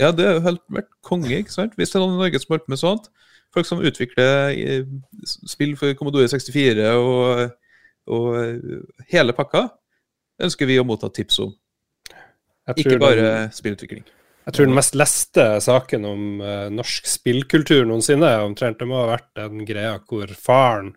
Ja, 0.00 0.10
det 0.10 0.26
har 0.26 0.34
jo 0.40 0.40
helt 0.48 0.64
vært 0.74 0.90
konge, 1.06 1.30
ikke 1.38 1.52
sant? 1.54 1.76
Hvis 1.78 1.92
det 1.92 2.00
er 2.00 2.02
noen 2.06 2.16
i 2.18 2.22
Norge 2.24 2.40
som 2.42 2.50
holder 2.54 2.64
på 2.66 2.74
med 2.74 2.80
sånt. 2.82 3.10
Folk 3.54 3.66
som 3.68 3.78
utvikler 3.78 4.50
eh, 4.58 4.82
spill 5.46 5.76
for 5.78 5.92
Commodore 5.94 6.26
64 6.26 6.88
og, 6.98 7.52
og 8.10 8.26
eh, 8.40 8.80
hele 9.12 9.32
pakka, 9.36 9.68
ønsker 10.42 10.66
vi 10.66 10.80
å 10.82 10.84
motta 10.88 11.06
tips 11.14 11.38
om. 11.44 11.52
Ikke 12.74 12.96
bare 12.98 13.28
spillutvikling. 13.54 14.02
Jeg 14.44 14.52
tror 14.58 14.66
den 14.68 14.76
mest 14.76 14.94
leste 14.98 15.44
saken 15.64 16.04
om 16.04 16.24
uh, 16.44 16.68
norsk 16.70 17.06
spillkultur 17.08 17.86
noensinne 17.88 18.28
er 18.28 18.42
omtrent 18.44 18.78
det 18.78 18.86
må 18.90 18.98
ha 19.00 19.06
vært 19.14 19.30
den 19.38 19.64
greia 19.64 19.94
hvor 20.04 20.28
faren 20.36 20.94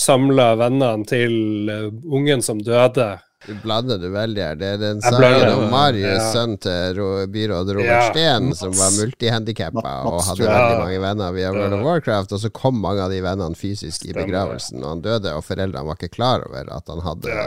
samla 0.00 0.54
vennene 0.58 1.06
til 1.06 1.34
uh, 1.70 1.90
ungen 2.10 2.42
som 2.42 2.58
døde. 2.62 3.18
Du 3.46 3.54
blander 3.62 3.96
du 3.96 4.08
veldig 4.12 4.42
her. 4.42 4.56
Det 4.60 4.66
er 4.74 4.80
den 4.82 4.98
saken 5.00 5.46
om. 5.54 5.62
Marius, 5.72 6.18
Ja. 6.18 6.26
sønn 6.34 6.58
til 6.60 6.98
ro- 6.98 7.26
byråd 7.32 7.70
Robert 7.72 7.86
Ja, 7.88 8.00
Steen, 8.10 8.50
som 8.58 8.74
var 8.76 8.90
multihandikappa 8.98 9.92
og 10.10 10.18
hadde 10.26 10.44
ja. 10.44 10.56
veldig 10.58 10.80
mange 10.82 10.98
venner 11.06 11.32
via 11.32 11.52
World 11.54 11.72
of 11.78 11.84
Warcraft, 11.86 12.34
og 12.36 12.42
så 12.42 12.50
kom 12.52 12.76
mange 12.82 13.00
av 13.06 13.10
de 13.14 13.22
vennene 13.24 13.56
fysisk 13.56 14.04
i 14.10 14.12
begravelsen, 14.12 14.82
og 14.84 14.90
han 14.96 15.00
døde, 15.06 15.32
og 15.38 15.46
foreldrene 15.46 15.86
var 15.88 15.96
ikke 15.96 16.12
klar 16.18 16.44
over 16.50 16.68
at 16.76 16.92
han 16.92 17.00
hadde 17.06 17.32
Ja. 17.32 17.46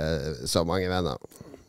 eh, 0.00 0.30
så 0.48 0.64
mange 0.64 0.88
venner. 0.88 1.18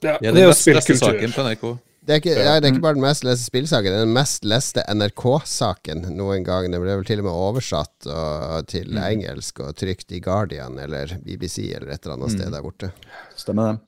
Ja, 0.04 0.16
Det 0.22 0.38
er 0.38 0.46
jo 0.48 0.54
spillkultur. 0.56 1.80
Det 2.04 2.12
er, 2.12 2.20
ikke, 2.20 2.34
ja, 2.36 2.54
det 2.60 2.68
er 2.68 2.74
ikke 2.74 2.84
bare 2.84 2.98
den 2.98 3.06
mest 3.06 3.24
leste 3.24 3.48
spillsaken, 3.48 3.94
det 3.94 4.00
er 4.02 4.08
den 4.10 4.16
mest 4.18 4.44
leste 4.44 4.84
NRK-saken 4.92 6.02
noen 6.18 6.44
gang. 6.44 6.68
Den 6.68 6.82
ble 6.84 6.98
vel 7.00 7.06
til 7.08 7.22
og 7.24 7.30
med 7.30 7.38
oversatt 7.46 8.10
og, 8.12 8.68
til 8.68 8.90
Mm. 8.92 9.00
engelsk 9.08 9.62
og 9.64 9.72
trykt 9.80 10.12
i 10.12 10.20
Guardian 10.20 10.76
eller 10.84 11.16
BBC 11.24 11.70
eller 11.72 11.94
et 11.96 12.04
eller 12.04 12.18
annet 12.18 12.34
Mm. 12.34 12.36
sted 12.36 12.52
der 12.52 12.62
borte. 12.66 12.92
Stemmer 13.40 13.72
det. 13.72 13.80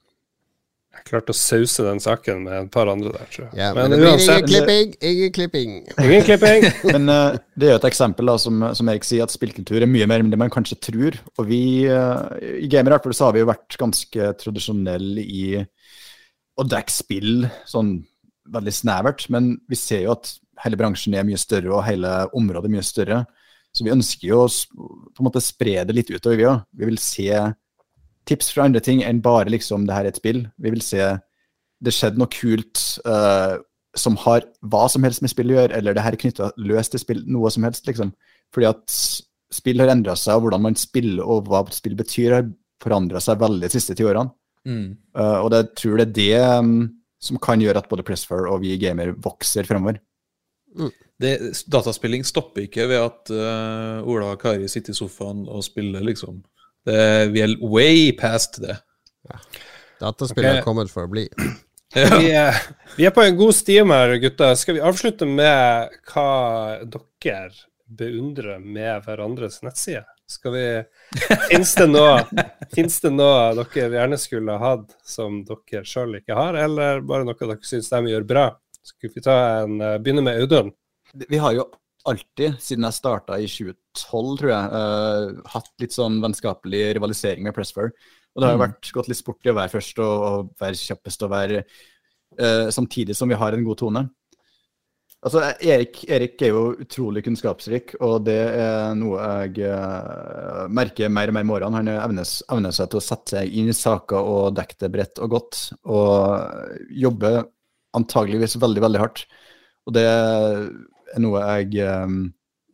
Jeg 0.95 1.03
klarte 1.09 1.33
å 1.33 1.35
sause 1.35 1.83
den 1.83 1.99
saken 1.99 2.43
med 2.45 2.53
et 2.63 2.71
par 2.71 2.87
andre 2.87 3.11
der, 3.11 3.25
tror 3.27 3.49
jeg. 3.49 3.57
Ja, 3.59 3.73
men, 3.75 3.89
men 3.91 3.91
det 3.91 3.97
blir 3.99 4.13
ingen 4.15 4.47
klipping! 4.47 4.93
Ingen 5.03 5.31
klipping! 5.35 5.73
ingen 5.99 6.23
klipping. 6.23 6.63
Men 6.95 7.09
uh, 7.11 7.35
det 7.59 7.67
er 7.67 7.73
jo 7.75 7.79
et 7.81 7.87
eksempel 7.91 8.31
da, 8.31 8.37
som, 8.39 8.63
som 8.79 8.87
Erik 8.87 9.03
sier, 9.03 9.27
at 9.27 9.33
spillkultur 9.35 9.83
er 9.83 9.91
mye 9.91 10.07
mer 10.07 10.23
enn 10.23 10.31
det 10.31 10.39
man 10.39 10.49
kanskje 10.49 10.79
tror. 10.79 11.19
Og 11.35 11.49
vi 11.51 11.59
uh, 11.91 12.31
i 12.39 12.69
Gamer 12.71 12.93
i 12.93 12.95
hvert 12.95 13.03
fall 13.09 13.17
så 13.19 13.27
har 13.27 13.35
vi 13.35 13.43
jo 13.43 13.49
vært 13.51 13.75
ganske 13.81 14.29
tradisjonelle 14.39 15.19
i 15.27 15.65
å 16.55 16.65
dekke 16.67 16.93
spill 16.93 17.47
sånn 17.67 17.97
veldig 18.53 18.73
snevert. 18.73 19.27
Men 19.33 19.55
vi 19.69 19.79
ser 19.79 20.05
jo 20.05 20.15
at 20.15 20.35
hele 20.63 20.79
bransjen 20.79 21.15
er 21.17 21.27
mye 21.27 21.39
større, 21.39 21.71
og 21.73 21.85
hele 21.87 22.11
området 22.37 22.69
er 22.69 22.75
mye 22.77 22.85
større. 22.85 23.21
Så 23.75 23.83
vi 23.83 23.91
ønsker 23.91 24.29
jo 24.29 24.45
å 24.45 24.47
på 24.47 25.19
en 25.19 25.27
måte 25.27 25.43
spre 25.43 25.81
det 25.83 25.95
litt 25.95 26.11
utover, 26.13 26.39
vi 26.39 26.47
òg. 26.47 26.65
Vi 26.79 26.89
vil 26.89 26.99
se 27.01 27.29
tips 28.25 28.53
fra 28.55 28.65
andre 28.65 28.81
ting 28.81 29.03
enn 29.05 29.21
bare 29.23 29.51
liksom 29.51 29.85
det 29.85 29.95
her 29.95 30.07
er 30.07 30.13
et 30.13 30.21
spill. 30.21 30.45
Vi 30.61 30.71
vil 30.73 30.83
se 30.83 31.11
det 31.83 31.93
skjedde 31.93 32.21
noe 32.21 32.31
kult 32.31 32.81
uh, 33.05 33.59
som 33.95 34.15
har 34.23 34.47
hva 34.63 34.85
som 34.91 35.03
helst 35.05 35.23
med 35.23 35.31
spill 35.31 35.51
å 35.51 35.57
gjøre, 35.59 35.75
eller 35.77 35.95
det 35.95 36.03
her 36.05 36.15
er 36.15 36.21
knytta 36.21 36.49
løst 36.57 36.95
til 36.95 37.03
spill, 37.03 37.21
noe 37.31 37.51
som 37.53 37.67
helst, 37.67 37.85
liksom. 37.87 38.13
Fordi 38.55 38.69
at 38.71 38.95
spill 39.53 39.83
har 39.83 39.91
endra 39.91 40.15
seg, 40.19 40.37
og 40.37 40.47
hvordan 40.47 40.63
man 40.65 40.79
spiller 40.79 41.27
og 41.27 41.51
hva 41.51 41.63
spill 41.75 41.97
betyr, 41.99 42.39
har 42.39 42.49
forandra 42.83 43.21
seg 43.23 43.39
veldig 43.43 43.67
de 43.67 43.75
siste 43.75 43.95
ti 43.97 44.07
årene. 44.07 44.31
Mm. 44.65 44.97
Eh, 45.17 45.37
og 45.39 45.51
det, 45.53 45.61
jeg 45.61 45.71
tror 45.81 46.01
det 46.01 46.05
er 46.07 46.15
det 46.17 46.59
um, 46.59 46.75
som 47.21 47.39
kan 47.41 47.61
gjøre 47.61 47.81
at 47.81 47.89
både 47.89 48.05
Pressfire 48.05 48.51
og 48.51 48.63
vi 48.63 48.75
gamer 48.81 49.13
vokser 49.23 49.67
fremover. 49.67 50.01
Det, 51.21 51.37
dataspilling 51.71 52.25
stopper 52.27 52.65
ikke 52.65 52.89
ved 52.91 52.99
at 52.99 53.31
uh, 53.31 54.09
Ola 54.09 54.33
og 54.33 54.41
Kari 54.41 54.67
sitter 54.71 54.91
i 54.91 54.97
sofaen 54.97 55.45
og 55.47 55.63
spiller, 55.63 56.03
liksom. 56.03 56.41
Det, 56.85 56.97
vi 57.33 57.41
er 57.45 57.55
way 57.63 58.09
past 58.17 58.59
det. 58.61 58.75
Dataspill 60.01 60.43
okay. 60.43 60.59
er 60.59 60.65
kommet 60.65 60.91
for 60.91 61.07
å 61.07 61.11
bli. 61.11 61.29
Vi 61.95 62.27
er, 62.35 62.57
vi 62.97 63.05
er 63.07 63.13
på 63.15 63.23
en 63.23 63.37
god 63.37 63.55
stime 63.55 63.95
her, 63.95 64.17
gutta. 64.19 64.49
Skal 64.59 64.75
vi 64.75 64.81
avslutte 64.83 65.23
med 65.29 65.93
hva 66.09 66.25
dere 66.91 67.53
beundrer 67.87 68.59
med 68.59 69.05
hverandres 69.05 69.61
nettside? 69.63 70.03
Skal 70.27 70.55
vi 70.55 70.65
Fins 71.49 71.75
det 71.77 71.87
noe 71.91 72.17
Finnes 72.73 72.97
det 73.03 73.11
noe 73.13 73.53
dere 73.59 73.99
gjerne 73.99 74.17
skulle 74.19 74.57
hatt 74.61 74.95
som 75.05 75.43
dere 75.45 75.85
sjøl 75.85 76.17
ikke 76.19 76.37
har, 76.37 76.57
eller 76.65 77.03
bare 77.05 77.27
noe 77.27 77.37
dere 77.37 77.61
syns 77.65 77.91
de 77.93 78.13
gjør 78.13 78.27
bra? 78.27 78.45
Skal 78.85 79.13
vi 79.13 79.23
ta 79.25 79.37
en 79.63 79.79
eh, 79.81 79.97
Begynne 80.01 80.25
med 80.25 80.41
Audun. 80.41 80.71
Vi 81.29 81.39
har 81.41 81.55
jo 81.57 81.67
alltid, 82.05 82.59
siden 82.61 82.85
jeg 82.85 82.97
starta 82.99 83.37
i 83.41 83.47
2012, 83.49 84.35
tror 84.37 84.51
jeg, 84.51 84.65
uh, 84.77 85.47
hatt 85.55 85.71
litt 85.81 85.95
sånn 85.95 86.19
vennskapelig 86.21 86.83
rivalisering 86.97 87.47
med 87.47 87.55
Pressfire. 87.55 87.95
Og 88.35 88.41
det 88.41 88.49
har 88.49 88.53
jo 88.53 88.61
vært 88.61 88.91
gått 88.93 89.09
litt 89.09 89.17
sport 89.17 89.47
i 89.47 89.49
å 89.49 89.55
være 89.57 89.73
først 89.73 90.01
og, 90.03 90.25
og 90.27 90.51
være 90.61 90.77
kjappest 90.77 91.25
og 91.25 91.31
være 91.33 91.63
uh, 91.63 92.67
Samtidig 92.75 93.17
som 93.17 93.31
vi 93.31 93.39
har 93.39 93.57
en 93.57 93.65
god 93.65 93.81
tone. 93.81 94.05
Altså, 95.25 95.41
Erik, 95.65 96.03
Erik 96.05 96.41
er 96.45 96.51
jo 96.53 96.63
utrolig 96.83 97.23
kunnskapsrik, 97.25 97.95
og 98.05 98.27
det 98.27 98.37
er 98.37 98.91
noe 98.99 99.23
jeg 99.49 99.71
uh, 99.73 100.67
merker 100.69 101.09
mer 101.09 101.31
og 101.31 101.37
mer 101.39 101.47
med 101.47 101.55
årene. 101.55 101.79
Han 101.81 101.89
evner, 101.95 102.75
seg 102.75 102.91
til 102.91 102.99
å 102.99 103.03
sette 103.03 103.33
seg 103.39 103.57
inn 103.57 103.71
i 103.71 103.75
saker 103.75 104.21
og 104.21 104.53
dekke 104.59 104.77
det 104.83 104.91
bredt 104.93 105.21
og 105.25 105.33
godt, 105.33 105.61
og 105.89 106.85
jobber 106.93 107.41
antageligvis 107.97 108.59
veldig, 108.61 108.85
veldig 108.85 109.01
hardt. 109.01 109.25
Og 109.89 109.97
det 109.97 110.05
er 110.05 111.23
noe 111.23 111.41
jeg 111.41 111.89
um, 111.89 112.21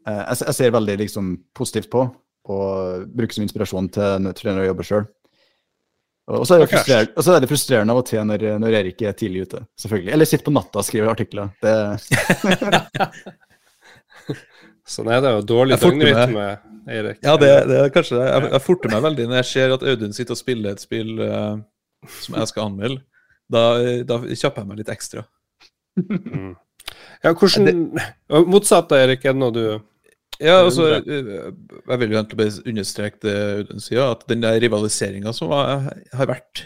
jeg, 0.08 0.42
jeg 0.44 0.58
ser 0.58 0.76
veldig 0.76 0.98
liksom, 1.06 1.34
positivt 1.56 1.92
på, 1.94 2.04
og 2.52 3.08
bruker 3.16 3.38
som 3.38 3.46
inspirasjon 3.46 3.90
til, 3.96 4.28
når 4.28 4.64
jeg 4.64 4.72
jobber 4.72 4.88
sjøl. 4.88 5.10
Og 6.30 6.46
så 6.48 6.56
er, 6.56 6.60
det 6.62 6.68
Ok. 6.68 6.74
frustrerende- 6.76 7.18
og 7.18 7.24
så 7.26 7.34
er 7.34 7.40
det 7.42 7.50
frustrerende 7.50 7.92
av 7.92 7.98
og 7.98 8.06
til 8.08 8.22
når, 8.30 8.44
når 8.62 8.76
Erik 8.80 9.02
er 9.02 9.14
tidlig 9.18 9.48
ute, 9.48 9.64
selvfølgelig. 9.82 10.14
Eller 10.14 10.26
sitter 10.30 10.46
på 10.46 10.54
natta 10.54 10.80
og 10.80 10.86
skriver 10.86 11.10
artikler. 11.12 11.50
Det, 11.64 11.74
Sånn 14.92 15.10
er 15.14 15.22
det 15.24 15.32
jo. 15.36 15.42
Dårlig 15.54 15.78
døgnrytme, 15.82 16.46
Eirik. 16.90 17.20
Ja, 17.24 17.36
det, 17.40 17.52
det 17.70 17.78
er 17.80 17.92
kanskje 17.94 18.18
det. 18.18 18.26
Jeg, 18.28 18.50
jeg 18.56 18.64
forter 18.66 18.94
meg 18.94 19.04
veldig 19.06 19.28
når 19.30 19.40
jeg 19.42 19.50
ser 19.52 19.76
at 19.76 19.86
Audun 19.92 20.16
sitter 20.18 20.36
og 20.36 20.40
spiller 20.42 20.76
et 20.76 20.84
spill 20.84 21.22
uh, 21.22 21.54
som 22.22 22.38
jeg 22.40 22.50
skal 22.52 22.68
anmelde. 22.70 23.04
Da, 23.52 23.62
da 24.08 24.20
kjapper 24.26 24.64
jeg 24.64 24.70
meg 24.72 24.82
litt 24.82 24.92
ekstra. 24.94 25.26
Mm. 26.00 26.54
Ja, 27.24 27.34
hvordan 27.36 27.82
Motsatt, 28.50 28.88
da, 28.92 29.00
Erik, 29.04 29.26
er 29.28 29.36
det 29.36 29.42
noe 29.42 29.54
du 29.56 29.64
Ja, 30.42 30.56
altså, 30.66 30.88
eh, 30.98 31.52
Jeg 31.92 32.00
vil 32.02 32.14
jo 32.14 32.18
egentlig 32.18 32.38
bare 32.40 32.64
understreke 32.72 33.20
det 33.22 33.36
Audun 33.60 33.84
sier, 33.84 34.02
at 34.16 34.24
den 34.32 34.42
der 34.42 34.58
rivaliseringa 34.64 35.34
som 35.38 35.52
har, 35.54 35.90
har 36.18 36.30
vært, 36.32 36.64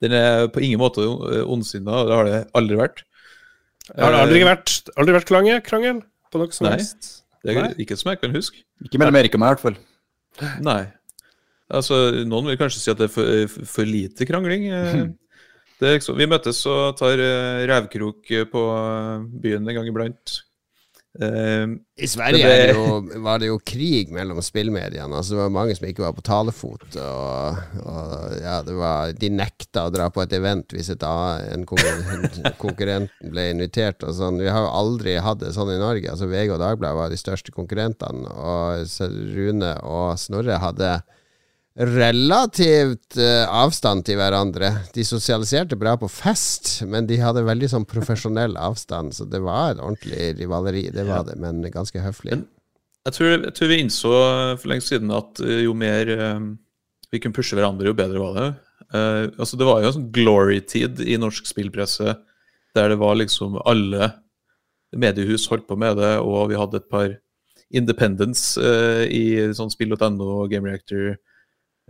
den 0.00 0.14
er 0.16 0.46
på 0.54 0.62
ingen 0.64 0.80
måte 0.80 1.04
eh, 1.04 1.42
ondsinna, 1.44 1.98
og 2.00 2.08
det 2.08 2.16
har 2.16 2.28
det 2.30 2.38
aldri 2.56 2.78
vært. 2.80 3.02
Har 3.98 4.14
det 4.14 4.22
aldri 4.24 4.40
Eh, 4.40 4.48
vært, 4.48 4.74
aldri 4.96 5.16
vært 5.18 5.28
krangel, 5.28 5.60
krangel 5.66 6.00
på 6.32 6.40
noe 6.40 6.52
som 6.56 6.68
Nei. 6.68 6.76
helst? 6.78 7.10
Det 7.44 7.52
er 7.56 7.62
Nei. 7.66 7.74
ikke 7.84 7.96
som 8.00 8.10
jeg 8.12 8.20
kan 8.22 8.32
huske. 8.36 8.62
ikke 8.84 8.98
mellom 9.00 9.16
Erik 9.20 9.34
og 9.36 9.40
meg, 9.42 9.50
i 9.50 9.54
hvert 9.56 9.64
fall. 9.66 10.56
Nei. 10.64 10.80
Altså, 11.70 11.96
noen 12.26 12.48
vil 12.50 12.58
kanskje 12.60 12.80
si 12.82 12.90
at 12.92 12.98
det 12.98 13.10
er 13.10 13.14
for, 13.14 13.64
for- 13.68 13.88
lite 13.88 14.26
krangling. 14.28 14.70
Det 15.80 15.94
liksom, 15.94 16.12
vi 16.20 16.26
møtes 16.28 16.58
og 16.68 16.98
tar 16.98 17.16
eh, 17.24 17.62
revkrok 17.70 18.28
på 18.52 18.62
byen 19.40 19.64
en 19.64 19.76
gang 19.78 19.86
iblant. 19.88 20.34
Eh, 21.18 21.66
I 21.98 22.06
Sverige 22.06 22.46
Det- 22.46 22.66
det 22.70 22.74
jo, 22.76 23.00
var 23.24 23.38
det 23.42 23.48
jo 23.48 23.58
krig 23.58 24.12
mellom 24.14 24.38
spillmediene. 24.42 25.10
Altså, 25.16 25.34
det 25.34 25.40
var 25.40 25.48
mange 25.50 25.74
som 25.76 25.88
ikke 25.88 26.04
var 26.04 26.12
på 26.14 26.22
talefot. 26.22 26.84
Og, 26.96 27.56
og 27.82 28.36
ja, 28.40 28.60
det 28.62 28.76
var, 28.78 29.12
de 29.18 29.30
nekta 29.34 29.88
å 29.88 29.92
dra 29.92 30.06
på 30.14 30.22
et 30.22 30.32
event 30.38 30.70
hvis 30.70 30.90
et, 30.94 31.02
en 31.02 31.66
konkurrent, 32.62 33.10
ble 33.26 33.48
invitert. 33.50 34.06
Sånn. 34.14 34.38
Vi 34.38 34.48
har 34.48 34.62
jo 34.68 34.70
aldri 34.70 35.16
hatt 35.20 35.40
det 35.42 35.52
sånn 35.56 35.74
i 35.74 35.80
Norge. 35.82 36.10
Altså, 36.14 36.30
VG 36.30 36.54
og 36.54 36.62
Dagbladet 36.62 36.96
var 37.02 37.10
de 37.10 37.18
største 37.20 37.50
konkurrentene. 37.50 38.30
Og 38.30 38.86
Rune 39.34 39.74
og 39.82 40.14
Snorre 40.18 40.60
hadde 40.62 41.00
relativt 41.78 43.16
eh, 43.20 43.44
avstand 43.46 44.04
til 44.06 44.18
hverandre. 44.18 44.72
De 44.94 45.04
sosialiserte 45.06 45.78
bra 45.78 45.94
på 46.00 46.08
fest, 46.10 46.80
men 46.88 47.06
de 47.06 47.20
hadde 47.22 47.46
veldig 47.46 47.70
sånn 47.72 47.86
profesjonell 47.88 48.56
avstand, 48.60 49.14
så 49.16 49.26
det 49.28 49.42
var 49.44 49.74
et 49.74 49.84
ordentlig 49.84 50.32
rivaleri. 50.40 50.88
Det 50.94 51.06
var 51.08 51.28
det, 51.28 51.38
men 51.40 51.62
ganske 51.70 52.02
høflig. 52.02 52.34
Men- 52.36 52.48
jeg, 53.06 53.14
tror, 53.16 53.30
jeg 53.46 53.54
tror 53.56 53.70
vi 53.70 53.78
innså 53.80 54.10
for 54.60 54.68
lenge 54.68 54.84
siden 54.84 55.12
at 55.16 55.40
eh, 55.40 55.62
jo 55.64 55.72
mer 55.72 56.10
eh, 56.12 56.42
vi 57.10 57.20
kunne 57.22 57.36
pushe 57.36 57.56
hverandre, 57.56 57.88
jo 57.88 57.96
bedre 57.96 58.20
var 58.22 58.36
det. 58.36 58.50
Uh, 58.90 59.30
altså, 59.38 59.58
det 59.58 59.66
var 59.68 59.80
jo 59.80 59.90
en 59.90 59.96
sånn 59.98 60.10
glory-tid 60.14 61.02
i 61.04 61.18
norsk 61.20 61.46
spillpresse 61.46 62.16
der 62.74 62.90
det 62.90 62.96
var 62.98 63.18
liksom 63.18 63.58
alle 63.62 64.08
mediehus 64.90 65.44
holdt 65.50 65.68
på 65.68 65.76
med 65.78 65.98
det, 66.00 66.16
og 66.22 66.50
vi 66.50 66.58
hadde 66.58 66.80
et 66.80 66.88
par 66.90 67.12
independents 67.70 68.56
uh, 68.58 69.06
i 69.06 69.52
sånn 69.54 69.70
spill.no 69.70 70.26
og 70.40 70.50
Game 70.50 70.70
Reactor 70.70 71.14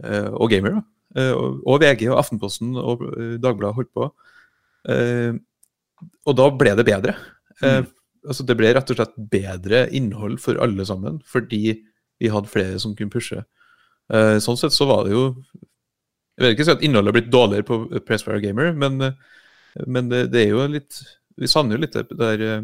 og 0.00 0.50
Gamer. 0.52 0.78
da. 0.78 0.82
Eh, 1.18 1.32
og, 1.34 1.62
og 1.66 1.80
VG 1.82 2.06
og 2.10 2.18
Aftenposten 2.20 2.74
og 2.78 3.06
eh, 3.10 3.36
Dagbladet 3.42 3.78
holdt 3.78 3.94
på. 3.96 4.10
Eh, 4.90 5.32
og 6.28 6.36
da 6.38 6.50
ble 6.54 6.74
det 6.78 6.86
bedre. 6.88 7.16
Eh, 7.64 7.82
altså 8.26 8.46
Det 8.46 8.56
ble 8.58 8.74
rett 8.76 8.92
og 8.92 9.00
slett 9.00 9.16
bedre 9.32 9.86
innhold 9.96 10.38
for 10.42 10.60
alle 10.62 10.86
sammen, 10.86 11.18
fordi 11.26 11.80
vi 12.20 12.30
hadde 12.30 12.52
flere 12.52 12.78
som 12.82 12.94
kunne 12.96 13.12
pushe. 13.12 13.42
Eh, 14.12 14.36
sånn 14.42 14.58
sett 14.60 14.76
så 14.76 14.88
var 14.90 15.04
det 15.06 15.14
jo 15.14 15.24
Jeg 16.40 16.42
vil 16.42 16.54
ikke 16.56 16.64
si 16.66 16.72
at 16.72 16.82
innholdet 16.82 17.10
har 17.12 17.14
blitt 17.14 17.32
dårligere 17.32 17.66
på 17.68 18.00
Pressfire 18.06 18.40
Gamer, 18.42 18.72
men, 18.74 19.00
eh, 19.04 19.84
men 19.86 20.08
det, 20.10 20.24
det 20.32 20.44
er 20.44 20.54
jo 20.54 20.64
litt 20.66 20.98
Vi 21.38 21.46
savner 21.50 21.76
jo 21.76 21.84
litt 21.84 21.94
det 21.94 22.16
der 22.18 22.42
eh, 22.46 22.62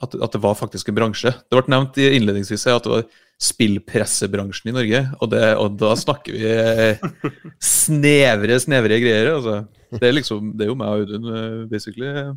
at, 0.00 0.14
at 0.14 0.32
det 0.32 0.40
var 0.40 0.54
faktisk 0.56 0.88
en 0.88 0.96
bransje. 0.96 1.32
Det 1.50 1.58
ble 1.58 1.74
nevnt 1.74 1.98
innledningsvis 2.00 2.62
at 2.72 2.86
det 2.86 2.92
var 2.92 3.02
spillpressebransjen 3.40 4.68
i 4.68 4.74
Norge, 4.76 5.00
og, 5.16 5.30
det, 5.32 5.44
og 5.56 5.76
da 5.80 5.94
snakker 5.96 6.36
vi 6.36 6.44
eh, 6.44 7.04
snevre, 7.64 8.58
snevre 8.60 8.98
greier. 9.00 9.30
Altså. 9.38 9.54
Det 9.96 10.04
er 10.06 10.16
liksom, 10.16 10.52
det 10.58 10.66
er 10.66 10.72
jo 10.72 10.76
meg 10.78 10.92
og 10.92 11.04
Audun, 11.06 11.30
eh, 11.32 11.62
basically, 11.70 12.10
eh, 12.10 12.34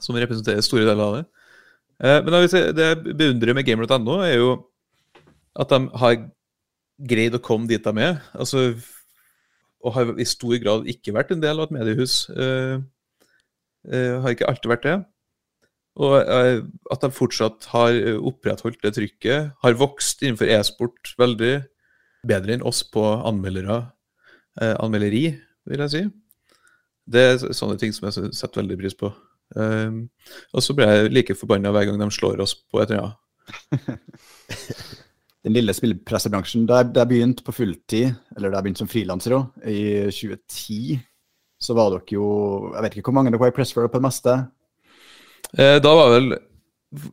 som 0.00 0.16
representerer 0.16 0.64
store 0.64 0.88
deler 0.88 1.04
av 1.04 1.18
det. 1.18 1.26
Men 1.96 2.34
det 2.44 2.82
jeg 2.84 3.14
beundrer 3.16 3.56
med 3.56 3.64
gamer.no, 3.64 4.18
er 4.20 4.34
jo 4.36 4.48
at 5.56 5.70
de 5.72 5.78
har 5.96 6.18
greid 7.08 7.36
å 7.36 7.40
komme 7.40 7.68
dit 7.70 7.84
de 7.84 8.04
er. 8.04 8.18
Altså, 8.36 8.66
og 9.84 9.94
har 9.94 10.12
i 10.20 10.26
stor 10.28 10.56
grad 10.60 10.88
ikke 10.90 11.14
vært 11.16 11.32
en 11.32 11.42
del 11.42 11.60
av 11.60 11.68
et 11.68 11.76
mediehus. 11.76 12.24
Uh, 12.32 12.82
uh, 13.88 14.20
har 14.24 14.34
ikke 14.34 14.48
alltid 14.50 14.72
vært 14.72 14.86
det. 14.86 14.96
Og 15.96 16.16
eh, 16.20 16.60
at 16.92 17.04
de 17.04 17.10
fortsatt 17.14 17.70
har 17.72 17.96
eh, 17.96 18.18
opprettholdt 18.18 18.82
det 18.84 18.94
trykket. 18.98 19.52
Har 19.62 19.78
vokst 19.80 20.24
innenfor 20.24 20.50
e-sport 20.52 21.14
veldig. 21.20 21.54
Bedre 22.26 22.56
enn 22.56 22.66
oss 22.66 22.82
på 22.92 23.02
anmeldere. 23.02 23.80
Eh, 24.60 24.74
anmelderi, 24.82 25.24
vil 25.68 25.84
jeg 25.86 25.94
si. 25.94 26.02
Det 27.06 27.22
er 27.22 27.40
sånne 27.54 27.78
ting 27.80 27.94
som 27.94 28.08
jeg 28.08 28.34
setter 28.34 28.60
veldig 28.62 28.78
pris 28.80 28.96
på. 28.98 29.12
Um, 29.54 30.08
og 30.50 30.62
så 30.64 30.74
blir 30.74 30.90
jeg 30.90 31.12
like 31.12 31.36
forbanna 31.38 31.70
hver 31.70 31.84
gang 31.86 32.00
de 32.00 32.08
slår 32.10 32.40
oss 32.42 32.56
på 32.66 32.80
et 32.82 32.90
eller 32.90 33.04
annet. 33.06 34.00
Den 35.46 35.54
lille 35.54 35.74
spillpressebransjen. 35.76 36.64
Da 36.66 36.80
jeg 36.82 37.06
begynte 37.06 37.46
på 37.46 37.54
fulltid, 37.54 38.16
eller 38.34 38.50
da 38.50 38.58
jeg 38.58 38.66
begynte 38.66 38.82
som 38.82 38.90
frilanser 38.90 39.36
òg, 39.36 39.52
i 39.70 39.78
2010, 40.10 40.98
så 41.62 41.76
var 41.78 41.94
dere 41.94 42.12
jo 42.12 42.26
Jeg 42.74 42.82
vet 42.82 42.96
ikke 42.98 43.12
hvor 43.12 43.16
mange 43.20 43.30
dere 43.30 43.40
var 43.40 43.52
i 43.52 43.54
Pressfire 43.54 43.92
på 43.92 44.00
det 44.00 44.08
meste. 44.08 44.34
Eh, 45.54 45.78
da 45.82 45.92
var 45.94 46.10
vel 46.10 46.32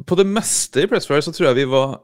På 0.07 0.15
det 0.17 0.25
meste 0.27 0.83
i 0.83 0.87
Pressfire 0.89 1.21
så 1.21 1.33
tror 1.33 1.49
jeg 1.49 1.63
vi 1.63 1.69
var 1.69 1.97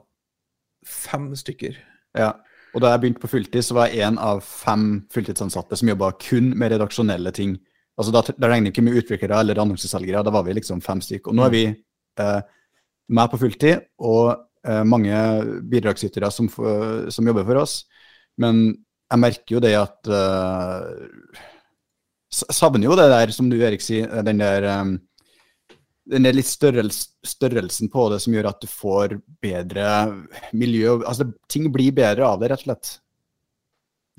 fem 0.86 1.30
stykker. 1.38 1.78
Ja. 2.18 2.34
Og 2.74 2.84
da 2.84 2.94
jeg 2.94 3.02
begynte 3.04 3.22
på 3.24 3.30
fulltid, 3.32 3.64
så 3.66 3.76
var 3.78 3.90
jeg 3.90 4.06
en 4.06 4.20
av 4.22 4.42
fem 4.46 5.02
fulltidsansatte 5.14 5.78
som 5.80 5.90
jobba 5.90 6.12
kun 6.22 6.52
med 6.58 6.74
redaksjonelle 6.74 7.34
ting. 7.36 7.58
Altså 8.00 8.14
Da, 8.16 8.24
da 8.32 8.50
regner 8.50 8.70
vi 8.70 8.74
ikke 8.74 8.86
med 8.86 9.00
utviklere 9.02 9.42
eller 9.44 9.60
annonseselgere, 9.62 10.24
da 10.24 10.34
var 10.34 10.46
vi 10.48 10.56
liksom 10.58 10.82
fem 10.82 11.02
stykker. 11.04 11.32
Og 11.32 11.38
nå 11.38 11.46
er 11.48 11.54
vi 11.54 11.64
eh, 11.68 12.40
meg 13.10 13.32
på 13.32 13.40
fulltid 13.42 13.90
og 14.06 14.32
eh, 14.66 14.84
mange 14.88 15.18
bidragsytere 15.72 16.30
som, 16.32 16.50
som 16.50 17.32
jobber 17.32 17.48
for 17.50 17.62
oss. 17.64 17.82
Men 18.40 18.70
jeg 19.10 19.24
merker 19.26 19.58
jo 19.58 19.64
det 19.64 19.76
at 19.80 20.12
eh, 20.14 21.46
Savner 22.30 22.86
jo 22.86 22.94
det 22.94 23.08
der, 23.10 23.32
som 23.34 23.48
du 23.50 23.56
Erik 23.58 23.82
sier, 23.82 24.22
den 24.24 24.42
der 24.42 24.68
eh, 24.70 24.92
den 26.10 26.26
er 26.26 26.36
litt 26.36 26.50
størrelse, 26.50 27.12
størrelsen 27.26 27.92
på 27.94 28.08
det 28.14 28.20
som 28.24 28.34
gjør 28.34 28.50
at 28.52 28.64
du 28.64 28.70
får 28.72 29.20
bedre 29.44 29.90
miljø. 30.58 30.98
Altså, 31.04 31.30
ting 31.52 31.70
blir 31.74 31.94
bedre 31.96 32.28
av 32.28 32.42
det, 32.42 32.50
rett 32.52 32.66
og 32.66 32.70
slett. 32.70 32.92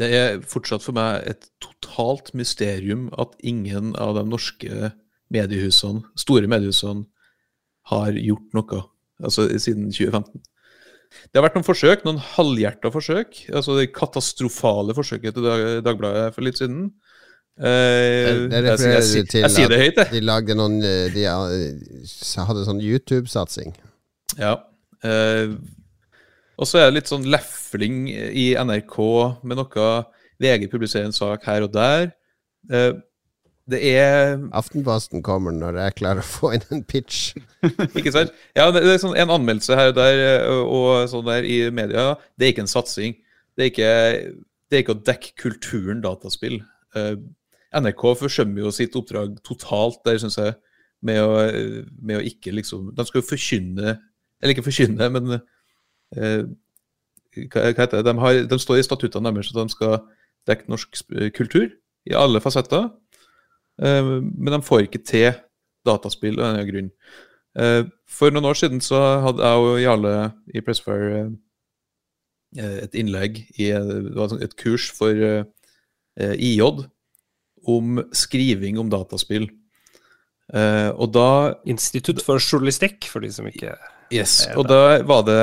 Det 0.00 0.08
er 0.16 0.38
fortsatt 0.48 0.84
for 0.84 0.96
meg 0.96 1.26
et 1.28 1.50
totalt 1.60 2.32
mysterium 2.38 3.08
at 3.20 3.34
ingen 3.44 3.92
av 4.00 4.14
de 4.16 4.24
norske 4.28 4.92
mediehusene, 5.34 6.06
store 6.18 6.48
mediehusene, 6.50 7.04
har 7.90 8.14
gjort 8.14 8.54
noe 8.54 8.80
altså 9.20 9.48
siden 9.58 9.90
2015. 9.90 10.40
Det 11.10 11.38
har 11.40 11.44
vært 11.44 11.56
noen 11.58 11.66
forsøk, 11.66 12.04
noen 12.06 12.20
halvhjerta 12.36 12.92
forsøk. 12.94 13.40
altså 13.50 13.74
Det 13.76 13.90
katastrofale 13.96 14.94
forsøket 14.94 15.34
til 15.34 15.82
Dagbladet 15.84 16.30
for 16.36 16.46
litt 16.46 16.60
siden. 16.60 16.92
Eh, 17.60 17.66
Det- 17.66 18.50
det 18.50 18.56
jeg, 18.56 18.64
jeg, 18.64 18.64
refererer 18.64 19.26
til 19.30 19.40
jeg 19.44 19.50
sier 19.50 19.68
det 19.68 19.78
høyt, 19.82 19.96
jeg. 20.00 20.10
De 20.14 20.20
lagde 20.24 20.54
noen 20.56 20.78
eh, 20.82 21.10
De 21.12 21.24
eh, 21.28 22.44
hadde 22.48 22.64
sånn 22.64 22.80
YouTube-satsing. 22.80 23.74
Ja. 24.38 24.54
Eh, 25.04 25.52
og 26.60 26.66
så 26.68 26.78
er 26.80 26.88
det 26.90 26.94
litt 27.00 27.10
sånn 27.12 27.26
lefling 27.28 28.08
i 28.12 28.54
NRK 28.56 28.96
med 29.44 29.56
noe 29.60 29.90
VG 30.40 30.66
publiserer 30.72 31.04
en 31.08 31.12
sak 31.16 31.44
her 31.44 31.62
og 31.66 31.72
der. 31.72 32.12
Eh, 32.72 32.92
det 33.70 33.80
er 33.92 34.38
Aftenposten 34.56 35.22
kommer 35.22 35.52
når 35.54 35.76
jeg 35.84 35.94
klarer 36.00 36.24
å 36.24 36.26
få 36.26 36.54
inn 36.56 36.64
en 36.74 36.82
pitch. 36.84 37.34
Ikke 37.98 38.10
sant? 38.12 38.32
Ja, 38.56 38.70
det 38.74 38.82
er 38.82 38.98
sånn 38.98 39.16
en 39.20 39.30
anmeldelse 39.36 39.76
her 39.78 39.92
og 39.92 39.98
der 40.00 40.48
og 40.64 41.08
sånn 41.12 41.28
der 41.28 41.44
i 41.46 41.60
media. 41.70 42.14
Det 42.40 42.48
er 42.48 42.52
ikke 42.54 42.64
en 42.64 42.72
satsing. 42.72 43.14
Det 43.56 43.66
er 43.66 43.70
ikke, 43.70 43.92
det 44.70 44.78
er 44.78 44.82
ikke 44.82 44.96
å 44.96 45.04
dekke 45.06 45.36
kulturen 45.38 46.00
dataspill. 46.02 46.58
Eh, 46.96 47.14
NRK 47.76 48.02
forsømmer 48.18 48.64
jo 48.64 48.72
sitt 48.74 48.96
oppdrag 48.98 49.36
totalt 49.46 50.00
der, 50.06 50.18
syns 50.18 50.38
jeg, 50.40 50.56
med 51.06 51.20
å, 51.22 51.36
med 52.02 52.18
å 52.18 52.24
ikke 52.26 52.52
liksom 52.52 52.90
De 52.92 53.04
skal 53.08 53.22
jo 53.22 53.28
forkynne 53.30 53.94
Eller 54.42 54.52
ikke 54.52 54.66
forkynne, 54.66 55.06
men 55.14 55.36
eh, 55.38 56.42
hva, 57.46 57.62
heter 57.70 58.00
det? 58.00 58.02
De, 58.08 58.16
har, 58.20 58.40
de 58.50 58.58
står 58.60 58.80
i 58.80 58.84
statuttene 58.84 59.32
deres 59.32 59.52
at 59.54 59.60
de 59.62 59.72
skal 59.72 60.00
dekke 60.50 60.68
norsk 60.72 60.98
kultur 61.36 61.68
i 62.08 62.16
alle 62.16 62.40
fasetter. 62.42 62.88
Eh, 63.80 64.12
men 64.18 64.54
de 64.56 64.60
får 64.66 64.88
ikke 64.88 65.02
til 65.06 65.28
dataspill 65.86 66.40
av 66.40 66.50
denne 66.50 66.66
grunn. 66.68 66.90
Eh, 67.60 67.84
For 68.10 68.32
noen 68.34 68.48
år 68.50 68.58
siden 68.58 68.82
så 68.84 68.98
hadde 69.24 69.46
jeg 69.46 69.68
og 69.68 69.80
Jarle 69.82 70.14
i 70.54 70.64
Pressfire 70.64 71.22
eh, 72.56 72.76
et 72.86 72.96
innlegg 72.98 73.44
i 73.60 73.70
et 73.70 74.56
kurs 74.60 74.90
for 74.96 75.14
eh, 75.14 75.44
IJ 76.34 76.64
om 77.68 78.00
skriving 78.16 78.78
om 78.80 78.90
dataspill. 78.92 79.48
Uh, 80.50 80.90
og 80.98 81.12
da 81.14 81.26
Institutt 81.70 82.22
for 82.26 82.42
journalistikk, 82.42 83.06
for 83.06 83.22
de 83.22 83.30
som 83.30 83.46
ikke 83.46 83.76
Yes, 84.10 84.48
og 84.58 84.64
da 84.66 84.98
var 85.06 85.20
det 85.28 85.42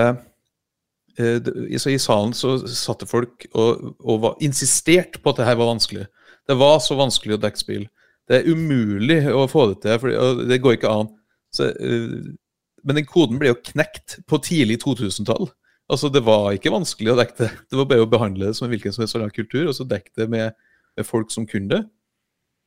uh, 1.21 1.69
I 1.71 1.99
salen 2.03 2.33
så 2.35 2.57
satt 2.67 3.05
det 3.05 3.07
folk 3.07 3.45
og, 3.53 3.93
og 4.03 4.25
var 4.25 4.41
insistert 4.43 5.21
på 5.23 5.31
at 5.31 5.39
det 5.39 5.47
her 5.47 5.59
var 5.61 5.71
vanskelig. 5.71 6.09
Det 6.47 6.57
var 6.59 6.81
så 6.83 6.97
vanskelig 6.99 7.37
å 7.37 7.39
dekke 7.45 7.61
spill. 7.61 7.85
Det 8.27 8.41
er 8.41 8.51
umulig 8.51 9.21
å 9.31 9.45
få 9.47 9.69
det 9.71 9.79
til, 9.85 10.01
for 10.03 10.43
det 10.49 10.59
går 10.63 10.75
ikke 10.75 10.91
an. 10.91 11.13
Så, 11.55 11.71
uh, 11.71 12.35
men 12.83 12.99
den 12.99 13.07
koden 13.07 13.39
ble 13.39 13.53
jo 13.53 13.61
knekt 13.71 14.19
på 14.27 14.41
tidlig 14.43 14.81
2000-tall. 14.83 15.49
Altså, 15.87 16.09
Det 16.11 16.23
var 16.27 16.51
ikke 16.55 16.73
vanskelig 16.73 17.13
å 17.13 17.19
dekke 17.19 17.37
det. 17.39 17.51
Det 17.71 17.79
var 17.79 17.87
bare 17.89 18.03
å 18.03 18.11
behandle 18.11 18.49
det 18.49 18.57
som 18.57 18.67
en 18.67 18.73
hvilken 18.73 18.95
som 18.95 19.03
helst 19.03 19.15
annen 19.15 19.33
kultur, 19.35 19.69
og 19.69 19.75
så 19.75 19.87
dekke 19.87 20.11
det 20.19 20.27
med, 20.31 20.55
med 20.99 21.07
folk 21.07 21.31
som 21.31 21.47
kunne 21.47 21.71
det. 21.71 21.81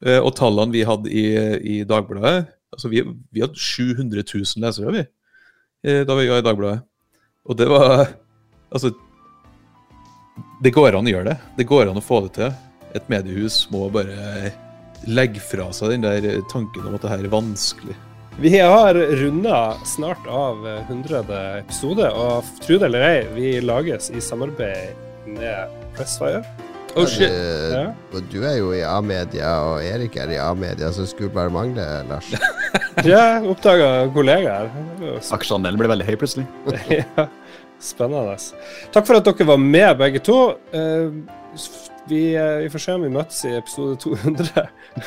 Eh, 0.07 0.19
og 0.19 0.33
tallene 0.39 0.73
vi 0.73 0.87
hadde 0.89 1.13
i, 1.13 1.27
i 1.61 1.77
Dagbladet 1.85 2.49
altså 2.73 2.89
vi, 2.89 3.03
vi 3.35 3.43
hadde 3.43 3.59
700 3.59 4.23
000 4.25 4.65
lesere, 4.65 4.95
vi 4.95 5.03
eh, 5.91 6.03
da 6.07 6.17
vi 6.17 6.29
var 6.31 6.41
i 6.41 6.47
Dagbladet. 6.47 6.85
Og 7.49 7.57
det 7.57 7.69
var 7.71 8.11
Altså 8.71 8.93
Det 10.63 10.71
går 10.71 10.95
an 10.95 11.09
å 11.09 11.11
gjøre 11.11 11.33
det. 11.33 11.39
Det 11.57 11.65
går 11.67 11.89
an 11.91 11.99
å 11.99 12.05
få 12.05 12.21
det 12.27 12.35
til. 12.37 12.53
Et 12.95 13.09
mediehus 13.11 13.65
må 13.73 13.89
bare 13.91 14.53
legge 15.11 15.43
fra 15.43 15.71
seg 15.75 15.97
den 15.97 16.05
der 16.05 16.45
tanken 16.53 16.87
om 16.87 16.95
at 16.95 17.03
det 17.03 17.11
her 17.11 17.25
er 17.25 17.33
vanskelig. 17.33 17.97
Vi 18.39 18.53
har 18.61 18.95
runda 18.95 19.75
snart 19.89 20.29
av 20.31 20.63
100. 20.69 21.25
episode, 21.65 22.07
og 22.15 22.47
tro 22.63 22.79
det 22.79 22.93
eller 22.93 23.07
ei, 23.09 23.21
vi 23.35 23.53
lages 23.65 24.13
i 24.15 24.23
samarbeid 24.23 24.95
med 25.35 25.81
Pressfire. 25.97 26.45
Oh 26.99 27.07
shit! 27.07 27.31
Du, 27.31 27.75
Ja. 27.77 27.85
og 28.13 28.23
du 28.33 28.41
er 28.43 28.57
jo 28.59 28.73
i 28.75 28.81
A-media, 28.83 29.51
og 29.63 29.85
Erik 29.85 30.17
er 30.19 30.31
i 30.35 30.39
A-media, 30.43 30.89
så 30.93 31.01
det 31.05 31.09
skulle 31.13 31.31
bare 31.35 31.51
mangle, 31.55 31.85
Lars. 32.09 32.33
ja, 33.07 33.39
oppdaga 33.47 34.09
kollegaer. 34.15 34.67
Aksjeandelen 35.33 35.79
ble 35.79 35.89
veldig 35.93 36.07
høy 36.09 36.17
plutselig. 36.21 36.47
ja, 36.91 37.29
spennende. 37.81 38.35
Takk 38.93 39.07
for 39.07 39.15
at 39.21 39.25
dere 39.31 39.47
var 39.53 39.59
med, 39.63 39.95
begge 40.03 40.19
to. 40.27 40.41
Eh, 40.73 41.11
Vi, 42.11 42.33
eh, 42.35 42.57
vi 42.65 42.69
får 42.73 42.79
se 42.83 42.93
om 42.97 43.03
vi 43.05 43.09
møtes 43.13 43.45
i 43.47 43.53
episode 43.59 43.95
200. 44.03 44.65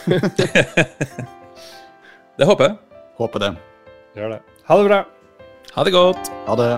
Det 2.38 2.46
håper 2.48 2.64
jeg. 2.70 2.78
Håper 3.20 3.40
det. 3.44 3.52
Gjør 4.18 4.30
det. 4.36 4.40
Ha 4.70 4.78
det 4.80 4.86
bra. 4.88 5.00
Ha 5.76 5.84
det 5.84 5.94
godt. 5.94 6.32
Ha 6.48 6.56
det. 6.62 6.72